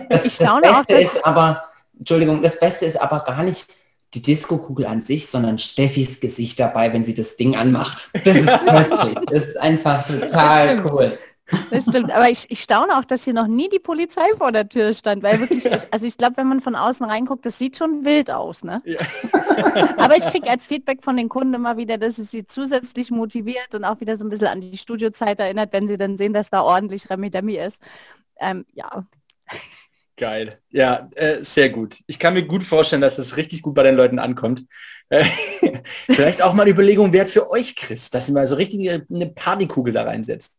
[0.08, 1.64] Das, das Beste auch, ist aber,
[1.98, 3.66] Entschuldigung, das Beste ist aber gar nicht
[4.14, 8.08] die Disco-Kugel an sich, sondern Steffis Gesicht dabei, wenn sie das Ding anmacht.
[8.24, 9.18] Das ist köstlich.
[9.30, 11.18] Das ist einfach total cool.
[11.70, 14.68] Das stimmt, aber ich, ich staune auch, dass hier noch nie die Polizei vor der
[14.68, 17.76] Tür stand, weil wirklich, ich, also ich glaube, wenn man von außen reinguckt, das sieht
[17.76, 18.82] schon wild aus, ne?
[18.84, 18.98] Ja.
[19.96, 23.74] aber ich kriege als Feedback von den Kunden immer wieder, dass es sie zusätzlich motiviert
[23.74, 26.50] und auch wieder so ein bisschen an die Studiozeit erinnert, wenn sie dann sehen, dass
[26.50, 27.80] da ordentlich Remi-Demi ist.
[28.40, 29.06] Ähm, ja.
[30.16, 30.58] Geil.
[30.70, 31.98] Ja, äh, sehr gut.
[32.06, 34.64] Ich kann mir gut vorstellen, dass es richtig gut bei den Leuten ankommt.
[35.10, 35.24] Äh,
[36.06, 39.26] vielleicht auch mal eine Überlegung wert für euch, Chris, dass ihr mal so richtig eine
[39.26, 40.58] Partykugel da reinsetzt.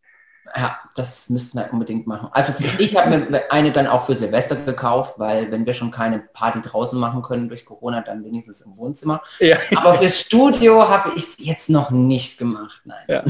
[0.56, 2.30] Ja, das müssten wir unbedingt machen.
[2.32, 6.20] Also ich habe mir eine dann auch für Silvester gekauft, weil wenn wir schon keine
[6.20, 9.22] Party draußen machen können durch Corona, dann wenigstens im Wohnzimmer.
[9.40, 9.58] Ja.
[9.76, 12.82] Aber fürs Studio habe ich es jetzt noch nicht gemacht.
[12.86, 13.04] Nein.
[13.08, 13.24] Ja.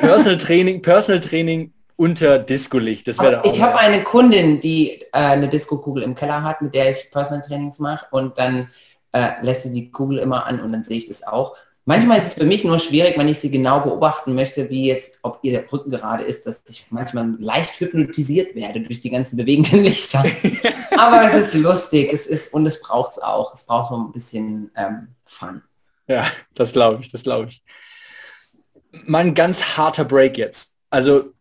[0.00, 3.08] Personal Training, Personal Training unter Disco-Licht.
[3.08, 6.90] Das wäre Ich habe eine Kundin, die äh, eine Disco-Kugel im Keller hat, mit der
[6.90, 8.70] ich Personal Trainings mache und dann
[9.12, 11.56] äh, lässt sie die Kugel immer an und dann sehe ich das auch.
[11.86, 15.18] Manchmal ist es für mich nur schwierig, wenn ich sie genau beobachten möchte, wie jetzt,
[15.22, 19.82] ob ihr Rücken gerade ist, dass ich manchmal leicht hypnotisiert werde durch die ganzen bewegenden
[19.82, 20.24] Lichter.
[20.98, 23.54] Aber es ist lustig, es ist und es braucht es auch.
[23.54, 25.62] Es braucht noch ein bisschen ähm, Fun.
[26.06, 27.62] Ja, das glaube ich, das glaube ich.
[29.06, 30.74] Mein ganz harter Break jetzt.
[30.90, 31.32] Also,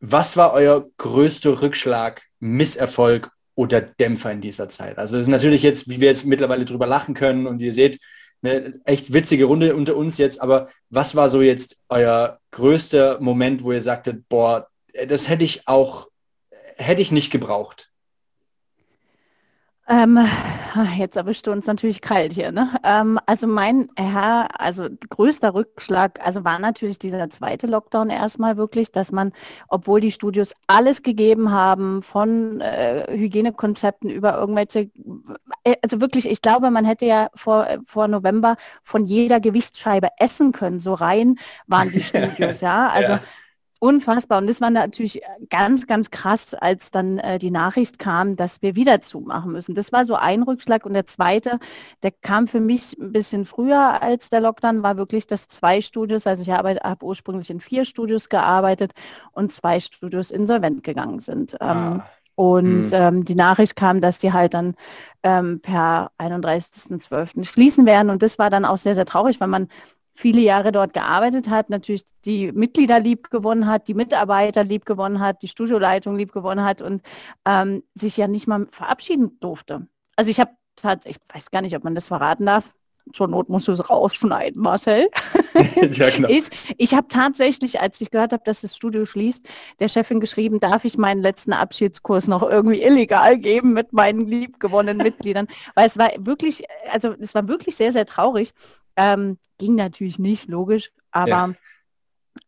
[0.00, 4.98] was war euer größter Rückschlag, Misserfolg oder Dämpfer in dieser Zeit?
[4.98, 8.00] Also, es ist natürlich jetzt, wie wir jetzt mittlerweile drüber lachen können und ihr seht,
[8.42, 13.64] eine echt witzige Runde unter uns jetzt, aber was war so jetzt euer größter Moment,
[13.64, 14.68] wo ihr sagtet, boah,
[15.08, 16.08] das hätte ich auch,
[16.76, 17.90] hätte ich nicht gebraucht?
[19.86, 20.18] Ähm,
[20.96, 22.52] jetzt erwischt du uns natürlich kalt hier.
[22.52, 22.70] Ne?
[22.84, 28.92] Ähm, also mein Herr, also größter Rückschlag, also war natürlich dieser zweite Lockdown erstmal wirklich,
[28.92, 29.32] dass man,
[29.68, 34.90] obwohl die Studios alles gegeben haben, von äh, Hygienekonzepten über irgendwelche,
[35.64, 40.52] äh, also wirklich, ich glaube, man hätte ja vor, vor November von jeder Gewichtsscheibe essen
[40.52, 40.78] können.
[40.78, 42.88] So rein waren die Studios, ja.
[42.88, 43.20] Also ja.
[43.84, 44.38] Unfassbar.
[44.38, 45.20] Und das war natürlich
[45.50, 49.74] ganz, ganz krass, als dann äh, die Nachricht kam, dass wir wieder zumachen müssen.
[49.74, 50.86] Das war so ein Rückschlag.
[50.86, 51.58] Und der zweite,
[52.02, 56.26] der kam für mich ein bisschen früher als der Lockdown, war wirklich, dass zwei Studios,
[56.26, 58.92] also ich habe, habe ursprünglich in vier Studios gearbeitet
[59.32, 61.52] und zwei Studios insolvent gegangen sind.
[61.60, 62.06] Ähm, ah.
[62.36, 62.90] Und hm.
[62.92, 64.76] ähm, die Nachricht kam, dass die halt dann
[65.22, 67.44] ähm, per 31.12.
[67.44, 68.08] schließen werden.
[68.08, 69.68] Und das war dann auch sehr, sehr traurig, weil man
[70.14, 75.20] viele Jahre dort gearbeitet hat, natürlich die Mitglieder lieb gewonnen hat, die Mitarbeiter lieb gewonnen
[75.20, 77.02] hat, die Studioleitung lieb gewonnen hat und
[77.44, 79.86] ähm, sich ja nicht mal verabschieden durfte.
[80.16, 82.72] Also ich habe tatsächlich, ich weiß gar nicht, ob man das verraten darf.
[83.12, 85.10] Zur Not musst du es rausschneiden, Marcel.
[85.92, 86.26] ja, genau.
[86.26, 86.44] ich
[86.78, 89.46] ich habe tatsächlich, als ich gehört habe, dass das Studio schließt,
[89.78, 94.96] der Chefin geschrieben, darf ich meinen letzten Abschiedskurs noch irgendwie illegal geben mit meinen liebgewonnenen
[94.96, 95.48] Mitgliedern.
[95.74, 98.54] Weil es war wirklich, also es war wirklich sehr, sehr traurig.
[98.96, 101.54] Ähm, ging natürlich nicht, logisch, aber ja.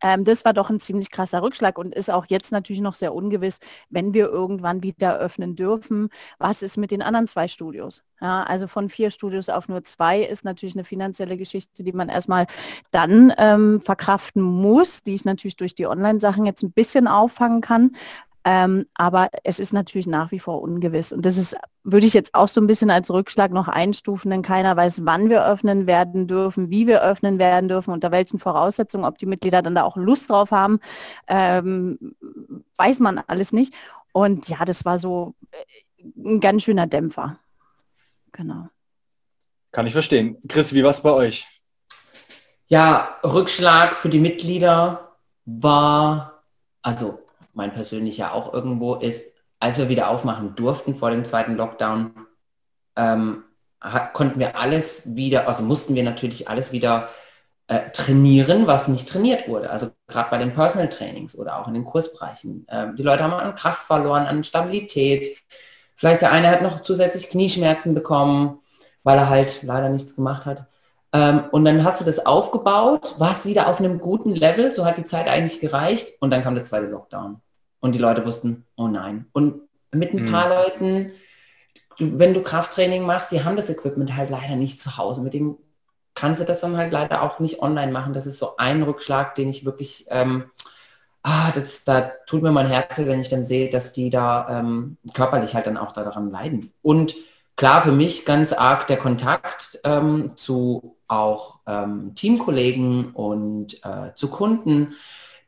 [0.03, 3.13] Ähm, das war doch ein ziemlich krasser Rückschlag und ist auch jetzt natürlich noch sehr
[3.13, 6.09] ungewiss, wenn wir irgendwann wieder öffnen dürfen.
[6.39, 8.03] Was ist mit den anderen zwei Studios?
[8.19, 12.09] Ja, also von vier Studios auf nur zwei ist natürlich eine finanzielle Geschichte, die man
[12.09, 12.47] erstmal
[12.91, 17.95] dann ähm, verkraften muss, die ich natürlich durch die Online-Sachen jetzt ein bisschen auffangen kann.
[18.49, 21.11] Ähm, aber es ist natürlich nach wie vor ungewiss.
[21.11, 24.41] Und das ist, würde ich jetzt auch so ein bisschen als Rückschlag noch einstufen, denn
[24.41, 29.03] keiner weiß, wann wir öffnen werden dürfen, wie wir öffnen werden dürfen, unter welchen Voraussetzungen,
[29.03, 30.79] ob die Mitglieder dann da auch Lust drauf haben,
[31.27, 32.15] ähm,
[32.77, 33.73] weiß man alles nicht.
[34.13, 37.37] Und ja, das war so äh, ein ganz schöner Dämpfer.
[38.31, 38.69] Genau.
[39.73, 40.37] Kann ich verstehen.
[40.47, 41.45] Chris, wie war es bei euch?
[42.67, 46.43] Ja, Rückschlag für die Mitglieder war,
[46.81, 47.26] also
[47.57, 52.11] mein persönlicher auch irgendwo ist, als wir wieder aufmachen durften vor dem zweiten Lockdown,
[52.95, 53.43] ähm,
[54.13, 57.09] konnten wir alles wieder, also mussten wir natürlich alles wieder
[57.67, 59.71] äh, trainieren, was nicht trainiert wurde.
[59.71, 62.67] Also gerade bei den Personal Trainings oder auch in den Kursbereichen.
[62.69, 65.37] Ähm, die Leute haben an Kraft verloren, an Stabilität.
[65.95, 68.59] Vielleicht der eine hat noch zusätzlich Knieschmerzen bekommen,
[69.01, 70.67] weil er halt leider nichts gemacht hat.
[71.11, 74.97] Ähm, und dann hast du das aufgebaut, warst wieder auf einem guten Level, so hat
[74.97, 77.41] die Zeit eigentlich gereicht und dann kam der zweite Lockdown.
[77.87, 79.27] Und die Leute wussten, oh nein.
[79.31, 79.61] Und
[79.93, 80.51] mit ein paar mhm.
[80.51, 81.11] Leuten,
[81.99, 85.21] wenn du Krafttraining machst, die haben das Equipment halt leider nicht zu Hause.
[85.21, 85.57] Mit dem
[86.15, 88.11] kannst du das dann halt leider auch nicht online machen.
[88.11, 90.51] Das ist so ein Rückschlag, den ich wirklich, ähm,
[91.23, 94.97] ah, das, da tut mir mein Herz, wenn ich dann sehe, dass die da ähm,
[95.13, 96.73] körperlich halt dann auch daran leiden.
[96.81, 97.15] Und
[97.55, 104.27] klar, für mich ganz arg der Kontakt ähm, zu auch ähm, Teamkollegen und äh, zu
[104.27, 104.95] Kunden,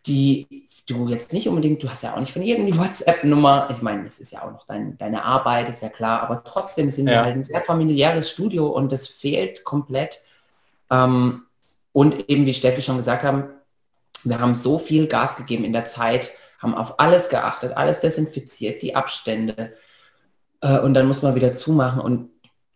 [0.06, 3.70] die du jetzt nicht unbedingt, du hast ja auch nicht von jedem die WhatsApp-Nummer.
[3.72, 6.92] Ich meine, es ist ja auch noch dein, deine Arbeit, ist ja klar, aber trotzdem
[6.92, 7.14] sind ja.
[7.14, 10.22] wir halt ein sehr familiäres Studio und das fehlt komplett.
[10.90, 11.44] Ähm,
[11.92, 13.50] und eben, wie Steffi schon gesagt haben,
[14.24, 18.82] wir haben so viel Gas gegeben in der Zeit, haben auf alles geachtet, alles desinfiziert,
[18.82, 19.74] die Abstände.
[20.62, 22.02] Äh, und dann muss man wieder zumachen.
[22.02, 22.30] Und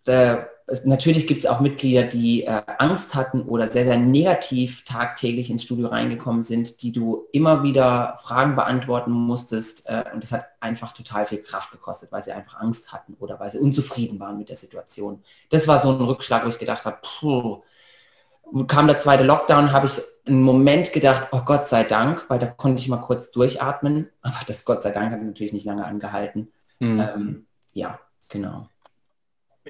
[0.06, 0.38] äh,
[0.74, 5.50] es, natürlich gibt es auch Mitglieder, die äh, Angst hatten oder sehr, sehr negativ tagtäglich
[5.50, 9.88] ins Studio reingekommen sind, die du immer wieder Fragen beantworten musstest.
[9.88, 13.40] Äh, und das hat einfach total viel Kraft gekostet, weil sie einfach Angst hatten oder
[13.40, 15.24] weil sie unzufrieden waren mit der Situation.
[15.50, 17.62] Das war so ein Rückschlag, wo ich gedacht habe, puh,
[18.68, 19.94] kam der zweite Lockdown, habe ich
[20.26, 24.10] einen Moment gedacht, oh Gott sei Dank, weil da konnte ich mal kurz durchatmen.
[24.22, 26.52] Aber das Gott sei Dank hat natürlich nicht lange angehalten.
[26.80, 27.00] Mhm.
[27.00, 28.68] Ähm, ja, genau.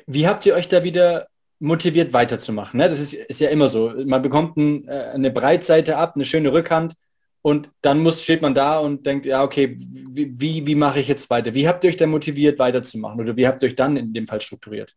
[0.08, 1.28] Wie habt ihr euch da wieder
[1.60, 2.78] motiviert weiterzumachen?
[2.78, 2.90] Ne?
[2.90, 3.94] Das ist, ist ja immer so.
[4.06, 6.94] Man bekommt ein, äh, eine Breitseite ab, eine schöne Rückhand
[7.42, 11.08] und dann muss, steht man da und denkt, ja, okay, wie, wie, wie mache ich
[11.08, 11.54] jetzt weiter?
[11.54, 14.28] Wie habt ihr euch da motiviert weiterzumachen oder wie habt ihr euch dann in dem
[14.28, 14.96] Fall strukturiert?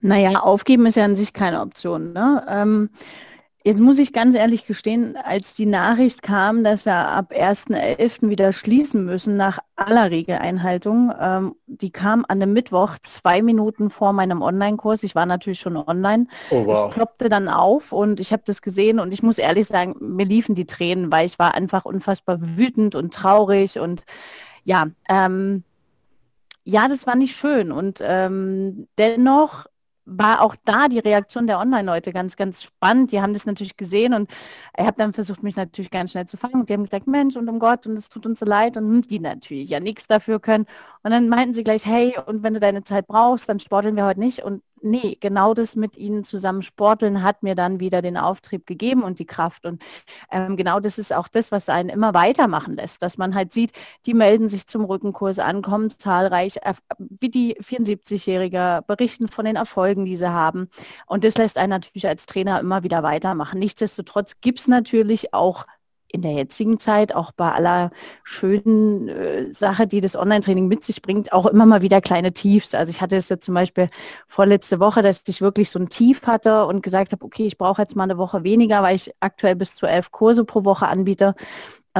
[0.00, 2.12] Naja, aufgeben ist ja an sich keine Option.
[2.12, 2.46] Ne?
[2.48, 2.90] Ähm,
[3.64, 8.28] Jetzt muss ich ganz ehrlich gestehen, als die Nachricht kam, dass wir ab 1.11.
[8.28, 14.12] wieder schließen müssen nach aller Regeleinhaltung, ähm, die kam an dem Mittwoch zwei Minuten vor
[14.12, 15.02] meinem Online-Kurs.
[15.02, 16.28] Ich war natürlich schon online.
[16.50, 16.88] Oh, wow.
[16.88, 20.24] Es ploppte dann auf und ich habe das gesehen und ich muss ehrlich sagen, mir
[20.24, 24.04] liefen die Tränen, weil ich war einfach unfassbar wütend und traurig und
[24.62, 25.64] ja, ähm,
[26.62, 29.66] ja, das war nicht schön und ähm, dennoch
[30.08, 33.12] war auch da die Reaktion der Online-Leute ganz, ganz spannend.
[33.12, 34.30] Die haben das natürlich gesehen und
[34.76, 36.60] ich habe dann versucht, mich natürlich ganz schnell zu fangen.
[36.60, 38.76] Und die haben gesagt, Mensch, und um Gott, und es tut uns so leid.
[38.76, 40.66] Und die natürlich ja nichts dafür können.
[41.02, 44.06] Und dann meinten sie gleich, hey, und wenn du deine Zeit brauchst, dann sporteln wir
[44.06, 44.42] heute nicht.
[44.42, 49.02] Und nee, genau das mit ihnen zusammen sporteln hat mir dann wieder den Auftrieb gegeben
[49.02, 49.66] und die Kraft.
[49.66, 49.82] Und
[50.30, 53.72] ähm, genau das ist auch das, was einen immer weitermachen lässt, dass man halt sieht,
[54.06, 59.56] die melden sich zum Rückenkurs an, kommen zahlreich, äh, wie die 74-Jährige, berichten von den
[59.56, 60.68] Erfolgen, die sie haben.
[61.06, 63.58] Und das lässt einen natürlich als Trainer immer wieder weitermachen.
[63.58, 65.64] Nichtsdestotrotz gibt es natürlich auch
[66.10, 67.90] in der jetzigen Zeit, auch bei aller
[68.24, 72.74] schönen äh, Sache, die das Online-Training mit sich bringt, auch immer mal wieder kleine Tiefs.
[72.74, 73.90] Also ich hatte es ja zum Beispiel
[74.26, 77.82] vorletzte Woche, dass ich wirklich so ein Tief hatte und gesagt habe, okay, ich brauche
[77.82, 81.34] jetzt mal eine Woche weniger, weil ich aktuell bis zu elf Kurse pro Woche anbiete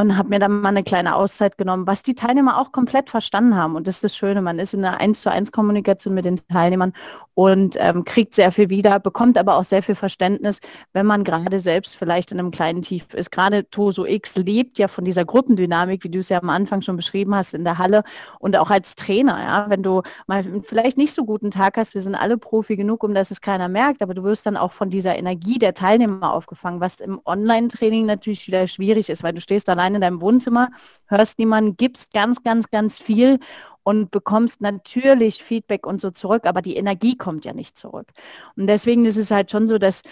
[0.00, 3.56] und habe mir dann mal eine kleine Auszeit genommen, was die Teilnehmer auch komplett verstanden
[3.56, 3.76] haben.
[3.76, 6.36] Und das ist das Schöne, man ist in einer 1 zu 1 Kommunikation mit den
[6.48, 6.92] Teilnehmern
[7.34, 10.58] und ähm, kriegt sehr viel wieder, bekommt aber auch sehr viel Verständnis,
[10.92, 13.30] wenn man gerade selbst vielleicht in einem kleinen Tief ist.
[13.30, 16.96] Gerade Toso X lebt ja von dieser Gruppendynamik, wie du es ja am Anfang schon
[16.96, 18.02] beschrieben hast, in der Halle
[18.40, 19.38] und auch als Trainer.
[19.40, 23.04] Ja, wenn du mal vielleicht nicht so guten Tag hast, wir sind alle Profi genug,
[23.04, 26.32] um dass es keiner merkt, aber du wirst dann auch von dieser Energie der Teilnehmer
[26.32, 30.70] aufgefangen, was im Online-Training natürlich wieder schwierig ist, weil du stehst allein in deinem Wohnzimmer,
[31.06, 33.38] hörst niemanden, gibst ganz, ganz, ganz viel
[33.82, 38.08] und bekommst natürlich Feedback und so zurück, aber die Energie kommt ja nicht zurück.
[38.56, 40.02] Und deswegen ist es halt schon so, dass,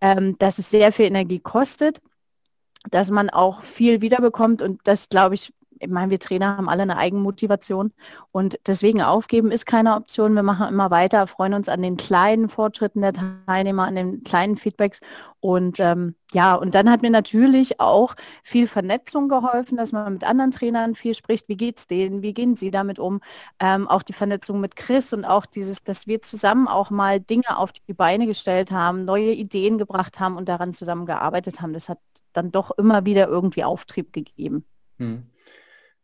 [0.00, 2.00] ähm, dass es sehr viel Energie kostet.
[2.90, 6.82] dass man auch viel wiederbekommt und das, glaube ich, ich meine, wir Trainer haben alle
[6.82, 7.92] eine Eigenmotivation
[8.32, 10.34] und deswegen aufgeben ist keine Option.
[10.34, 13.12] Wir machen immer weiter, freuen uns an den kleinen Fortschritten der
[13.46, 15.00] Teilnehmer, an den kleinen Feedbacks
[15.40, 20.24] und ähm, ja, und dann hat mir natürlich auch viel Vernetzung geholfen, dass man mit
[20.24, 21.48] anderen Trainern viel spricht.
[21.48, 22.20] Wie geht's denen?
[22.20, 23.20] Wie gehen sie damit um?
[23.60, 27.56] Ähm, auch die Vernetzung mit Chris und auch dieses, dass wir zusammen auch mal Dinge
[27.56, 31.72] auf die Beine gestellt haben, neue Ideen gebracht haben und daran zusammengearbeitet haben.
[31.72, 31.98] Das hat
[32.32, 34.64] dann doch immer wieder irgendwie Auftrieb gegeben.
[34.98, 35.26] Hm.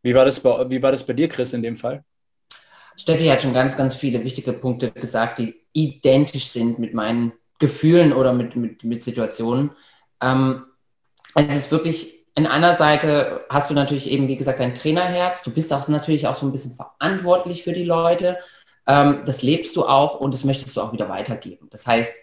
[0.02, 2.04] Wie war, das bei, wie war das bei dir, Chris, in dem Fall?
[2.96, 8.12] Steffi hat schon ganz, ganz viele wichtige Punkte gesagt, die identisch sind mit meinen Gefühlen
[8.12, 9.70] oder mit, mit, mit Situationen.
[10.20, 10.64] Ähm,
[11.34, 15.42] es ist wirklich, an einer Seite hast du natürlich eben, wie gesagt, dein Trainerherz.
[15.42, 18.38] Du bist auch natürlich auch so ein bisschen verantwortlich für die Leute.
[18.86, 21.68] Ähm, das lebst du auch und das möchtest du auch wieder weitergeben.
[21.70, 22.14] Das heißt,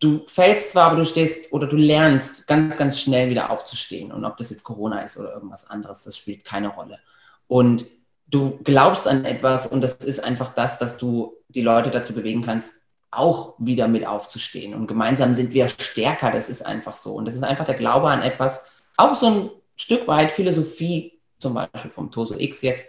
[0.00, 4.12] du fällst zwar, aber du stehst oder du lernst ganz, ganz schnell wieder aufzustehen.
[4.12, 6.98] Und ob das jetzt Corona ist oder irgendwas anderes, das spielt keine Rolle.
[7.46, 7.86] Und
[8.26, 12.42] du glaubst an etwas und das ist einfach das, dass du die Leute dazu bewegen
[12.42, 12.80] kannst,
[13.10, 14.74] auch wieder mit aufzustehen.
[14.74, 17.14] Und gemeinsam sind wir stärker, das ist einfach so.
[17.14, 21.54] Und das ist einfach der Glaube an etwas, auch so ein Stück weit Philosophie, zum
[21.54, 22.88] Beispiel vom Toso X jetzt,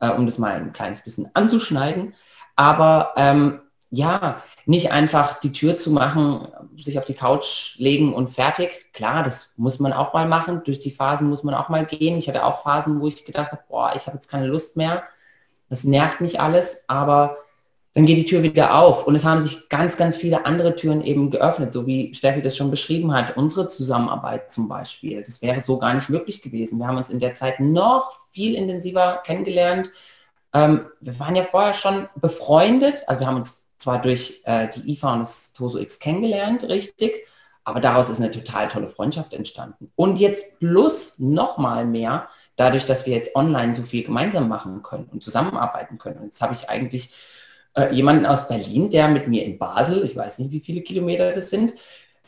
[0.00, 2.14] äh, um das mal ein kleines bisschen anzuschneiden.
[2.56, 6.48] Aber ähm, ja, nicht einfach die Tür zu machen,
[6.78, 8.92] sich auf die Couch legen und fertig.
[8.92, 10.62] Klar, das muss man auch mal machen.
[10.64, 12.18] Durch die Phasen muss man auch mal gehen.
[12.18, 15.02] Ich hatte auch Phasen, wo ich gedacht habe, boah, ich habe jetzt keine Lust mehr.
[15.68, 17.38] Das nervt mich alles, aber
[17.94, 19.06] dann geht die Tür wieder auf.
[19.06, 22.56] Und es haben sich ganz, ganz viele andere Türen eben geöffnet, so wie Steffi das
[22.56, 23.36] schon beschrieben hat.
[23.36, 26.78] Unsere Zusammenarbeit zum Beispiel, das wäre so gar nicht möglich gewesen.
[26.78, 29.90] Wir haben uns in der Zeit noch viel intensiver kennengelernt.
[30.54, 34.92] Ähm, wir waren ja vorher schon befreundet, also wir haben uns zwar durch äh, die
[34.92, 37.26] IFA und das Toso X kennengelernt, richtig,
[37.64, 39.92] aber daraus ist eine total tolle Freundschaft entstanden.
[39.96, 44.82] Und jetzt plus noch mal mehr, dadurch, dass wir jetzt online so viel gemeinsam machen
[44.82, 46.18] können und zusammenarbeiten können.
[46.18, 47.14] Und jetzt habe ich eigentlich
[47.74, 51.32] äh, jemanden aus Berlin, der mit mir in Basel, ich weiß nicht, wie viele Kilometer
[51.32, 51.74] das sind,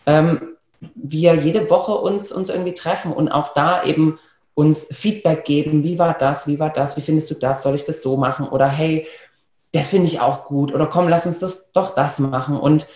[0.06, 0.56] ähm,
[0.94, 4.18] wir jede Woche uns, uns irgendwie treffen und auch da eben
[4.54, 7.84] uns Feedback geben, wie war das, wie war das, wie findest du das, soll ich
[7.84, 8.48] das so machen?
[8.48, 9.06] Oder hey,
[9.74, 12.86] das finde ich auch gut oder komm, lass uns das doch das machen und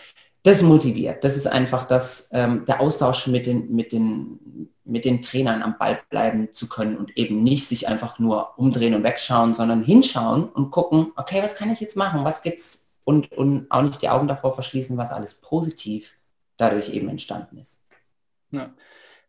[0.45, 1.25] das motiviert.
[1.25, 5.77] Das ist einfach das, ähm, der Austausch mit den, mit, den, mit den Trainern am
[5.77, 10.49] Ball bleiben zu können und eben nicht sich einfach nur umdrehen und wegschauen, sondern hinschauen
[10.49, 14.09] und gucken, okay, was kann ich jetzt machen, was gibt's und, und auch nicht die
[14.09, 16.17] Augen davor verschließen, was alles positiv
[16.59, 17.81] dadurch eben entstanden ist.
[18.53, 18.73] Ja.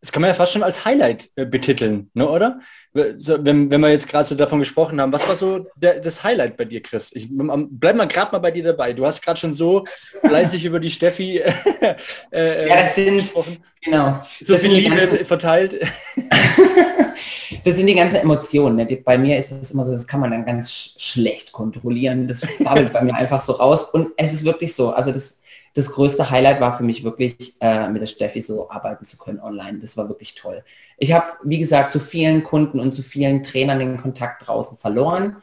[0.02, 2.60] Das kann man ja fast schon als Highlight äh, betiteln, ne, oder?
[2.92, 6.58] Wenn, wenn wir jetzt gerade so davon gesprochen haben, was war so der, das Highlight
[6.58, 7.12] bei dir, Chris?
[7.14, 8.94] Ich bleib mal gerade mal bei dir dabei.
[8.94, 9.86] Du hast gerade schon so
[10.22, 11.38] fleißig über die Steffi
[11.82, 11.96] äh,
[12.32, 13.64] äh, ja, das sind, gesprochen.
[13.82, 14.24] Genau.
[14.42, 15.80] So das viel Liebe ganzen, verteilt.
[17.64, 18.78] das sind die ganzen Emotionen.
[18.78, 19.02] Ne?
[19.06, 22.28] Bei mir ist es immer so, das kann man dann ganz schlecht kontrollieren.
[22.28, 23.84] Das babbelt bei mir einfach so raus.
[23.84, 24.92] Und es ist wirklich so.
[24.92, 25.39] Also das
[25.80, 29.40] das größte Highlight war für mich wirklich, äh, mit der Steffi so arbeiten zu können
[29.40, 29.80] online.
[29.80, 30.64] Das war wirklich toll.
[30.98, 35.38] Ich habe, wie gesagt, zu vielen Kunden und zu vielen Trainern den Kontakt draußen verloren.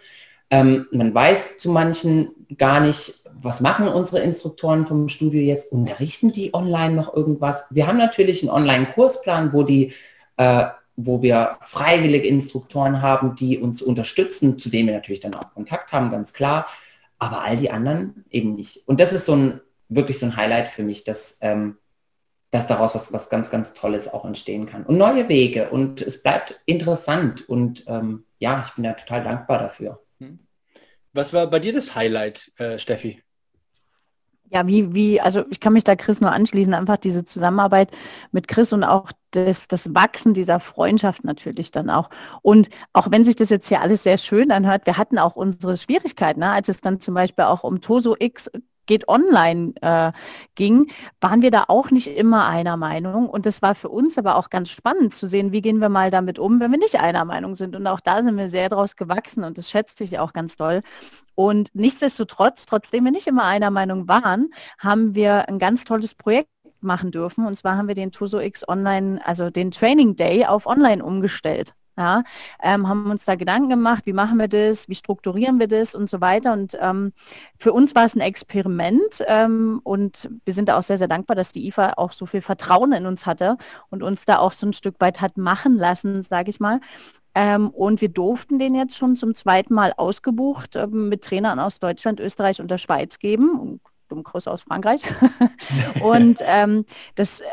[0.51, 2.28] Ähm, man weiß zu manchen
[2.59, 5.72] gar nicht, was machen unsere Instruktoren vom Studio jetzt?
[5.72, 7.64] Unterrichten die online noch irgendwas?
[7.70, 9.95] Wir haben natürlich einen Online-Kursplan, wo die
[10.37, 10.66] äh,
[10.99, 15.93] wo wir freiwillige Instruktoren haben, die uns unterstützen, zu denen wir natürlich dann auch Kontakt
[15.93, 16.66] haben, ganz klar.
[17.18, 18.87] Aber all die anderen eben nicht.
[18.87, 21.78] Und das ist so ein wirklich so ein Highlight für mich, dass, ähm,
[22.51, 24.84] dass daraus was, was ganz, ganz Tolles auch entstehen kann.
[24.84, 29.59] Und neue Wege und es bleibt interessant und ähm, ja, ich bin ja total dankbar
[29.59, 30.03] dafür.
[30.18, 30.41] Hm.
[31.12, 33.22] Was war bei dir das Highlight, äh, Steffi?
[34.49, 37.91] Ja, wie, wie, also ich kann mich da Chris nur anschließen, einfach diese Zusammenarbeit
[38.30, 42.11] mit Chris und auch das, das Wachsen dieser Freundschaft natürlich dann auch.
[42.43, 45.76] Und auch wenn sich das jetzt hier alles sehr schön anhört, wir hatten auch unsere
[45.76, 46.53] Schwierigkeiten, ne?
[46.53, 48.49] als es dann zum Beispiel auch um Toso X
[48.87, 50.12] geht online äh,
[50.55, 53.28] ging, waren wir da auch nicht immer einer Meinung.
[53.28, 56.11] Und das war für uns aber auch ganz spannend zu sehen, wie gehen wir mal
[56.11, 57.76] damit um, wenn wir nicht einer Meinung sind.
[57.76, 60.80] Und auch da sind wir sehr draus gewachsen und das schätze ich auch ganz toll.
[61.34, 66.49] Und nichtsdestotrotz, trotzdem wir nicht immer einer Meinung waren, haben wir ein ganz tolles Projekt
[66.80, 67.47] machen dürfen.
[67.47, 71.74] Und zwar haben wir den Tuso X Online, also den Training Day auf Online umgestellt.
[71.99, 72.25] Ja,
[72.63, 76.11] ähm, haben uns da Gedanken gemacht, wie machen wir das, wie strukturieren wir das und
[76.11, 76.53] so weiter.
[76.53, 77.13] Und ähm,
[77.59, 81.37] für uns war es ein Experiment ähm, und wir sind da auch sehr, sehr dankbar,
[81.37, 83.57] dass die IFA auch so viel Vertrauen in uns hatte
[83.89, 86.81] und uns da auch so ein Stück weit hat machen lassen, sage ich mal.
[87.35, 91.79] Ähm, und wir durften den jetzt schon zum zweiten Mal ausgebucht äh, mit Trainern aus
[91.79, 93.81] Deutschland, Österreich und der Schweiz geben.
[94.09, 95.03] Dumm Gruß aus Frankreich.
[96.03, 96.85] und ähm,
[97.15, 97.45] das äh,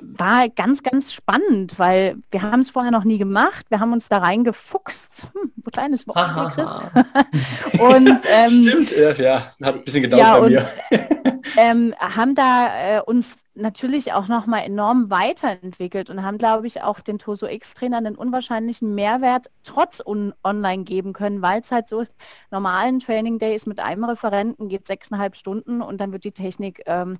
[0.00, 3.66] war ganz, ganz spannend, weil wir haben es vorher noch nie gemacht.
[3.68, 5.28] Wir haben uns da reingefuchst.
[5.32, 7.80] Hm, kleines Wort, Chris.
[7.80, 11.39] und, ähm, Stimmt, ja, hat ein bisschen gedauert ja, bei mir.
[11.56, 17.00] Ähm, haben da äh, uns natürlich auch nochmal enorm weiterentwickelt und haben, glaube ich, auch
[17.00, 22.04] den Toso X-Trainern einen unwahrscheinlichen Mehrwert trotz un online geben können, weil es halt so
[22.50, 27.18] normalen Training Days mit einem Referenten geht sechseinhalb Stunden und dann wird die Technik ähm,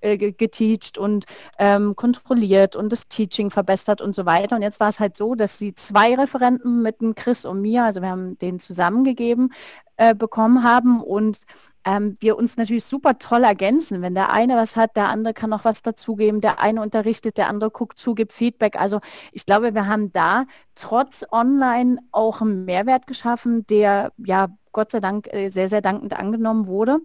[0.00, 1.24] äh, geteacht und
[1.58, 4.56] ähm, kontrolliert und das Teaching verbessert und so weiter.
[4.56, 7.84] Und jetzt war es halt so, dass sie zwei Referenten mit dem Chris und mir,
[7.84, 9.52] also wir haben den zusammengegeben,
[9.96, 11.40] äh, bekommen haben und
[11.84, 14.00] ähm, wir uns natürlich super toll ergänzen.
[14.00, 17.48] Wenn der eine was hat, der andere kann noch was dazugeben, der eine unterrichtet, der
[17.48, 18.76] andere guckt zu, gibt Feedback.
[18.80, 19.00] Also
[19.32, 20.44] ich glaube, wir haben da
[20.74, 26.14] trotz Online auch einen Mehrwert geschaffen, der ja Gott sei Dank äh, sehr, sehr dankend
[26.14, 27.00] angenommen wurde.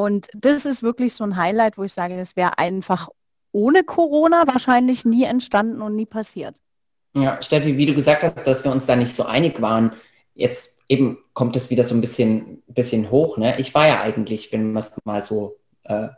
[0.00, 3.08] Und das ist wirklich so ein Highlight, wo ich sage, das wäre einfach
[3.52, 6.56] ohne Corona wahrscheinlich nie entstanden und nie passiert.
[7.14, 9.92] Ja, Steffi, wie du gesagt hast, dass wir uns da nicht so einig waren,
[10.34, 13.36] jetzt eben kommt es wieder so ein bisschen, bisschen hoch.
[13.36, 13.58] Ne?
[13.58, 16.08] Ich war ja eigentlich, wenn wir es mal so äh,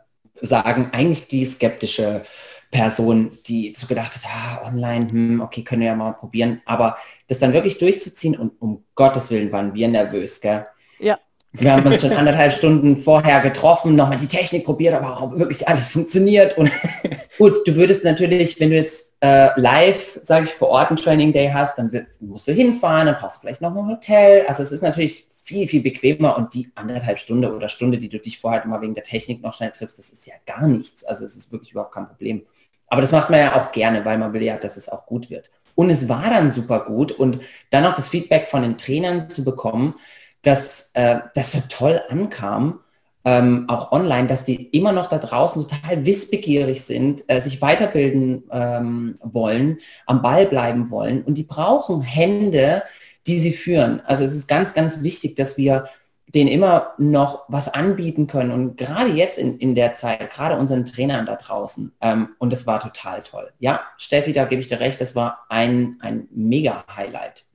[0.41, 2.23] sagen, eigentlich die skeptische
[2.71, 6.61] Person, die so gedacht hat, ah, online, hm, okay, können wir ja mal probieren.
[6.65, 10.63] Aber das dann wirklich durchzuziehen und um Gottes Willen waren wir nervös, gell?
[10.99, 11.19] Ja.
[11.55, 15.67] Wir haben uns schon anderthalb Stunden vorher getroffen, nochmal die Technik probiert, aber auch wirklich
[15.67, 16.57] alles funktioniert.
[16.57, 16.71] Und
[17.37, 21.31] gut, du würdest natürlich, wenn du jetzt äh, live, sage ich, vor Ort ein Training
[21.31, 24.45] Day hast, dann wird, musst du hinfahren, dann brauchst du vielleicht noch ein Hotel.
[24.47, 28.17] Also es ist natürlich viel, viel bequemer und die anderthalb Stunde oder Stunde, die du
[28.17, 31.03] dich vorher mal wegen der Technik noch schnell triffst, das ist ja gar nichts.
[31.03, 32.43] Also es ist wirklich überhaupt kein Problem.
[32.87, 35.29] Aber das macht man ja auch gerne, weil man will ja, dass es auch gut
[35.29, 35.51] wird.
[35.75, 37.39] Und es war dann super gut und
[37.69, 39.95] dann auch das Feedback von den Trainern zu bekommen,
[40.43, 42.79] dass äh, das so toll ankam,
[43.25, 48.43] ähm, auch online, dass die immer noch da draußen total wissbegierig sind, äh, sich weiterbilden
[48.51, 52.83] ähm, wollen, am Ball bleiben wollen und die brauchen Hände,
[53.25, 54.01] die sie führen.
[54.05, 55.85] Also es ist ganz, ganz wichtig, dass wir
[56.27, 60.85] denen immer noch was anbieten können und gerade jetzt in, in der Zeit, gerade unseren
[60.85, 63.53] Trainern da draußen ähm, und das war total toll.
[63.59, 67.45] Ja, Steffi, da gebe ich dir recht, das war ein, ein mega Highlight.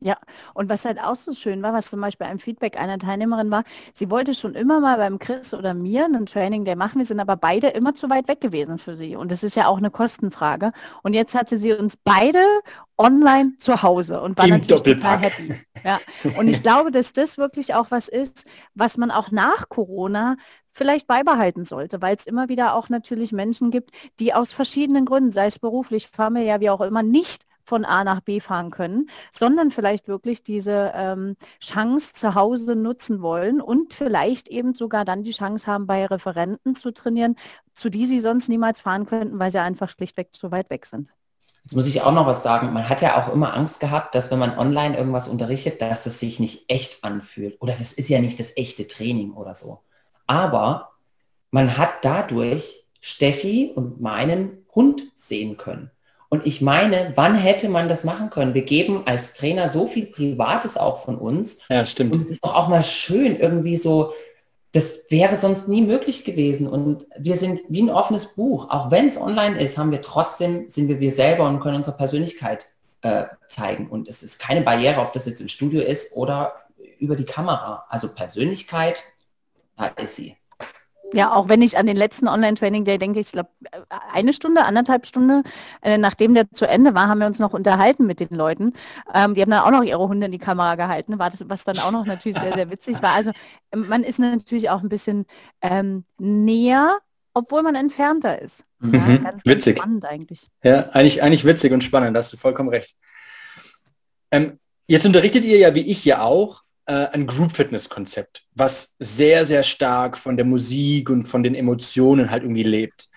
[0.00, 0.16] Ja,
[0.54, 3.64] und was halt auch so schön war, was zum Beispiel ein Feedback einer Teilnehmerin war,
[3.94, 7.18] sie wollte schon immer mal beim Chris oder mir einen Training Day machen, wir sind
[7.18, 9.16] aber beide immer zu weit weg gewesen für sie.
[9.16, 10.70] Und das ist ja auch eine Kostenfrage.
[11.02, 12.44] Und jetzt hatte sie uns beide
[12.96, 15.22] online zu Hause und war Im natürlich Doppelpack.
[15.22, 15.54] total happy.
[15.84, 15.98] Ja.
[16.38, 20.36] Und ich glaube, dass das wirklich auch was ist, was man auch nach Corona
[20.72, 23.90] vielleicht beibehalten sollte, weil es immer wieder auch natürlich Menschen gibt,
[24.20, 28.20] die aus verschiedenen Gründen, sei es beruflich, familiär, wie auch immer, nicht von A nach
[28.20, 34.48] B fahren können, sondern vielleicht wirklich diese ähm, Chance zu Hause nutzen wollen und vielleicht
[34.48, 37.36] eben sogar dann die Chance haben, bei Referenten zu trainieren,
[37.74, 41.12] zu die sie sonst niemals fahren könnten, weil sie einfach schlichtweg zu weit weg sind.
[41.64, 42.72] Jetzt muss ich auch noch was sagen.
[42.72, 46.18] Man hat ja auch immer Angst gehabt, dass wenn man online irgendwas unterrichtet, dass es
[46.18, 47.60] sich nicht echt anfühlt.
[47.60, 49.80] Oder das ist ja nicht das echte Training oder so.
[50.26, 50.92] Aber
[51.50, 55.90] man hat dadurch Steffi und meinen Hund sehen können.
[56.30, 58.52] Und ich meine, wann hätte man das machen können?
[58.52, 61.58] Wir geben als Trainer so viel Privates auch von uns.
[61.70, 62.14] Ja, stimmt.
[62.14, 64.12] Und es ist doch auch mal schön, irgendwie so,
[64.72, 66.66] das wäre sonst nie möglich gewesen.
[66.66, 68.68] Und wir sind wie ein offenes Buch.
[68.68, 71.96] Auch wenn es online ist, haben wir trotzdem, sind wir wir selber und können unsere
[71.96, 72.66] Persönlichkeit
[73.00, 73.88] äh, zeigen.
[73.88, 76.52] Und es ist keine Barriere, ob das jetzt im Studio ist oder
[76.98, 77.86] über die Kamera.
[77.88, 79.02] Also Persönlichkeit,
[79.76, 80.36] da ist sie.
[81.14, 83.48] Ja, auch wenn ich an den letzten Online-Training-Day denke, ich glaube,
[84.12, 85.42] eine Stunde, anderthalb Stunden,
[85.82, 88.74] äh, nachdem der zu Ende war, haben wir uns noch unterhalten mit den Leuten.
[89.14, 91.64] Ähm, die haben dann auch noch ihre Hunde in die Kamera gehalten, war das, was
[91.64, 93.14] dann auch noch natürlich sehr, sehr witzig war.
[93.14, 93.32] Also
[93.74, 95.24] man ist natürlich auch ein bisschen
[95.62, 96.98] ähm, näher,
[97.32, 98.64] obwohl man entfernter ist.
[98.80, 98.94] Mhm.
[98.94, 99.76] Ja, ganz, witzig.
[99.76, 100.46] Ganz spannend eigentlich.
[100.62, 102.96] Ja, eigentlich, eigentlich witzig und spannend, da hast du vollkommen recht.
[104.30, 110.16] Ähm, jetzt unterrichtet ihr ja, wie ich ja auch, ein Group-Fitness-Konzept, was sehr, sehr stark
[110.16, 113.08] von der Musik und von den Emotionen halt irgendwie lebt.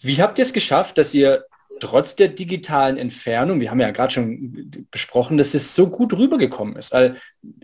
[0.00, 1.44] Wie habt ihr es geschafft, dass ihr
[1.80, 6.76] trotz der digitalen Entfernung, wir haben ja gerade schon besprochen, dass es so gut rübergekommen
[6.76, 6.92] ist.
[6.92, 7.16] Weil,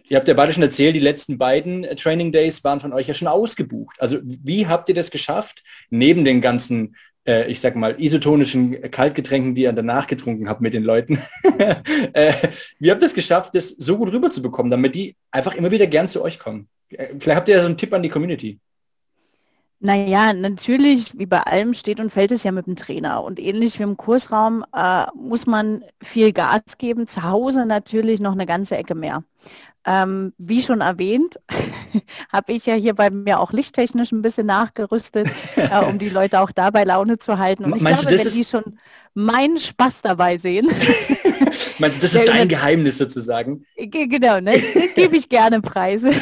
[0.08, 3.14] ihr habt ja beide schon erzählt, die letzten beiden Training Days waren von euch ja
[3.14, 3.96] schon ausgebucht.
[4.00, 6.96] Also wie habt ihr das geschafft, neben den ganzen
[7.26, 11.18] äh, ich sag mal, isotonischen Kaltgetränken, die ihr danach getrunken habt mit den Leuten.
[12.12, 12.32] äh,
[12.78, 16.08] wie habt ihr es geschafft, das so gut rüberzubekommen, damit die einfach immer wieder gern
[16.08, 16.68] zu euch kommen?
[16.90, 18.58] Äh, vielleicht habt ihr ja so einen Tipp an die Community.
[19.82, 23.24] Naja, natürlich, wie bei allem steht und fällt es ja mit dem Trainer.
[23.24, 28.32] Und ähnlich wie im Kursraum äh, muss man viel Gas geben, zu Hause natürlich noch
[28.32, 29.24] eine ganze Ecke mehr.
[29.86, 31.36] Ähm, wie schon erwähnt,
[32.32, 36.40] habe ich ja hier bei mir auch lichttechnisch ein bisschen nachgerüstet, äh, um die Leute
[36.40, 37.64] auch dabei Laune zu halten.
[37.64, 38.78] Und ich Meinst glaube, wenn die schon
[39.14, 40.68] meinen Spaß dabei sehen.
[41.78, 43.64] Meinst du, das ist dein Geheimnis sozusagen?
[43.76, 44.62] Genau, ne?
[44.74, 46.12] das gebe ich gerne Preise.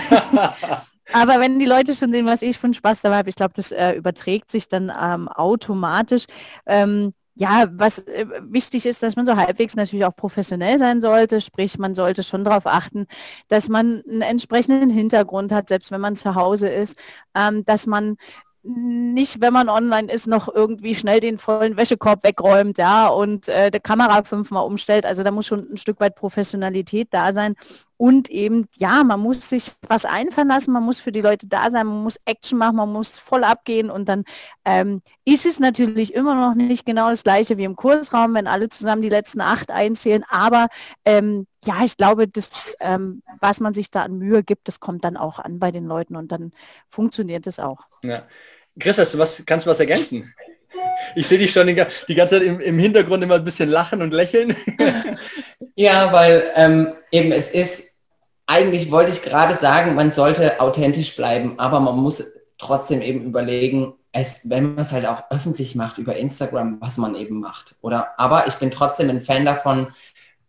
[1.12, 3.54] Aber wenn die Leute schon sehen, was ich für einen Spaß dabei habe, ich glaube,
[3.54, 6.24] das äh, überträgt sich dann ähm, automatisch.
[6.66, 11.40] Ähm, ja, was äh, wichtig ist, dass man so halbwegs natürlich auch professionell sein sollte.
[11.40, 13.06] Sprich, man sollte schon darauf achten,
[13.46, 16.98] dass man einen entsprechenden Hintergrund hat, selbst wenn man zu Hause ist,
[17.36, 18.16] ähm, dass man
[18.64, 23.70] nicht, wenn man online ist, noch irgendwie schnell den vollen Wäschekorb wegräumt, ja, und äh,
[23.70, 25.06] der Kamera fünfmal umstellt.
[25.06, 27.54] Also da muss schon ein Stück weit Professionalität da sein.
[27.98, 31.70] Und eben, ja, man muss sich was einfallen lassen, man muss für die Leute da
[31.70, 34.24] sein, man muss Action machen, man muss voll abgehen und dann
[34.64, 38.68] ähm, ist es natürlich immer noch nicht genau das gleiche wie im Kursraum, wenn alle
[38.68, 40.24] zusammen die letzten acht einzählen.
[40.30, 40.68] Aber
[41.04, 45.04] ähm, ja, ich glaube, das, ähm, was man sich da an Mühe gibt, das kommt
[45.04, 46.52] dann auch an bei den Leuten und dann
[46.88, 47.80] funktioniert es auch.
[48.04, 48.26] Ja.
[48.78, 50.32] Chris, hast du was, kannst du was ergänzen?
[51.14, 54.56] Ich sehe dich schon die, ganze Zeit im, Hintergrund immer ein bisschen lachen und lächeln.
[55.74, 57.96] Ja, weil ähm, eben es ist,
[58.46, 62.24] eigentlich wollte ich gerade sagen, man sollte authentisch bleiben, aber man muss
[62.58, 67.14] trotzdem eben überlegen, es, wenn man es halt auch öffentlich macht über Instagram, was man
[67.14, 67.76] eben macht.
[67.80, 69.88] Oder aber ich bin trotzdem ein Fan davon,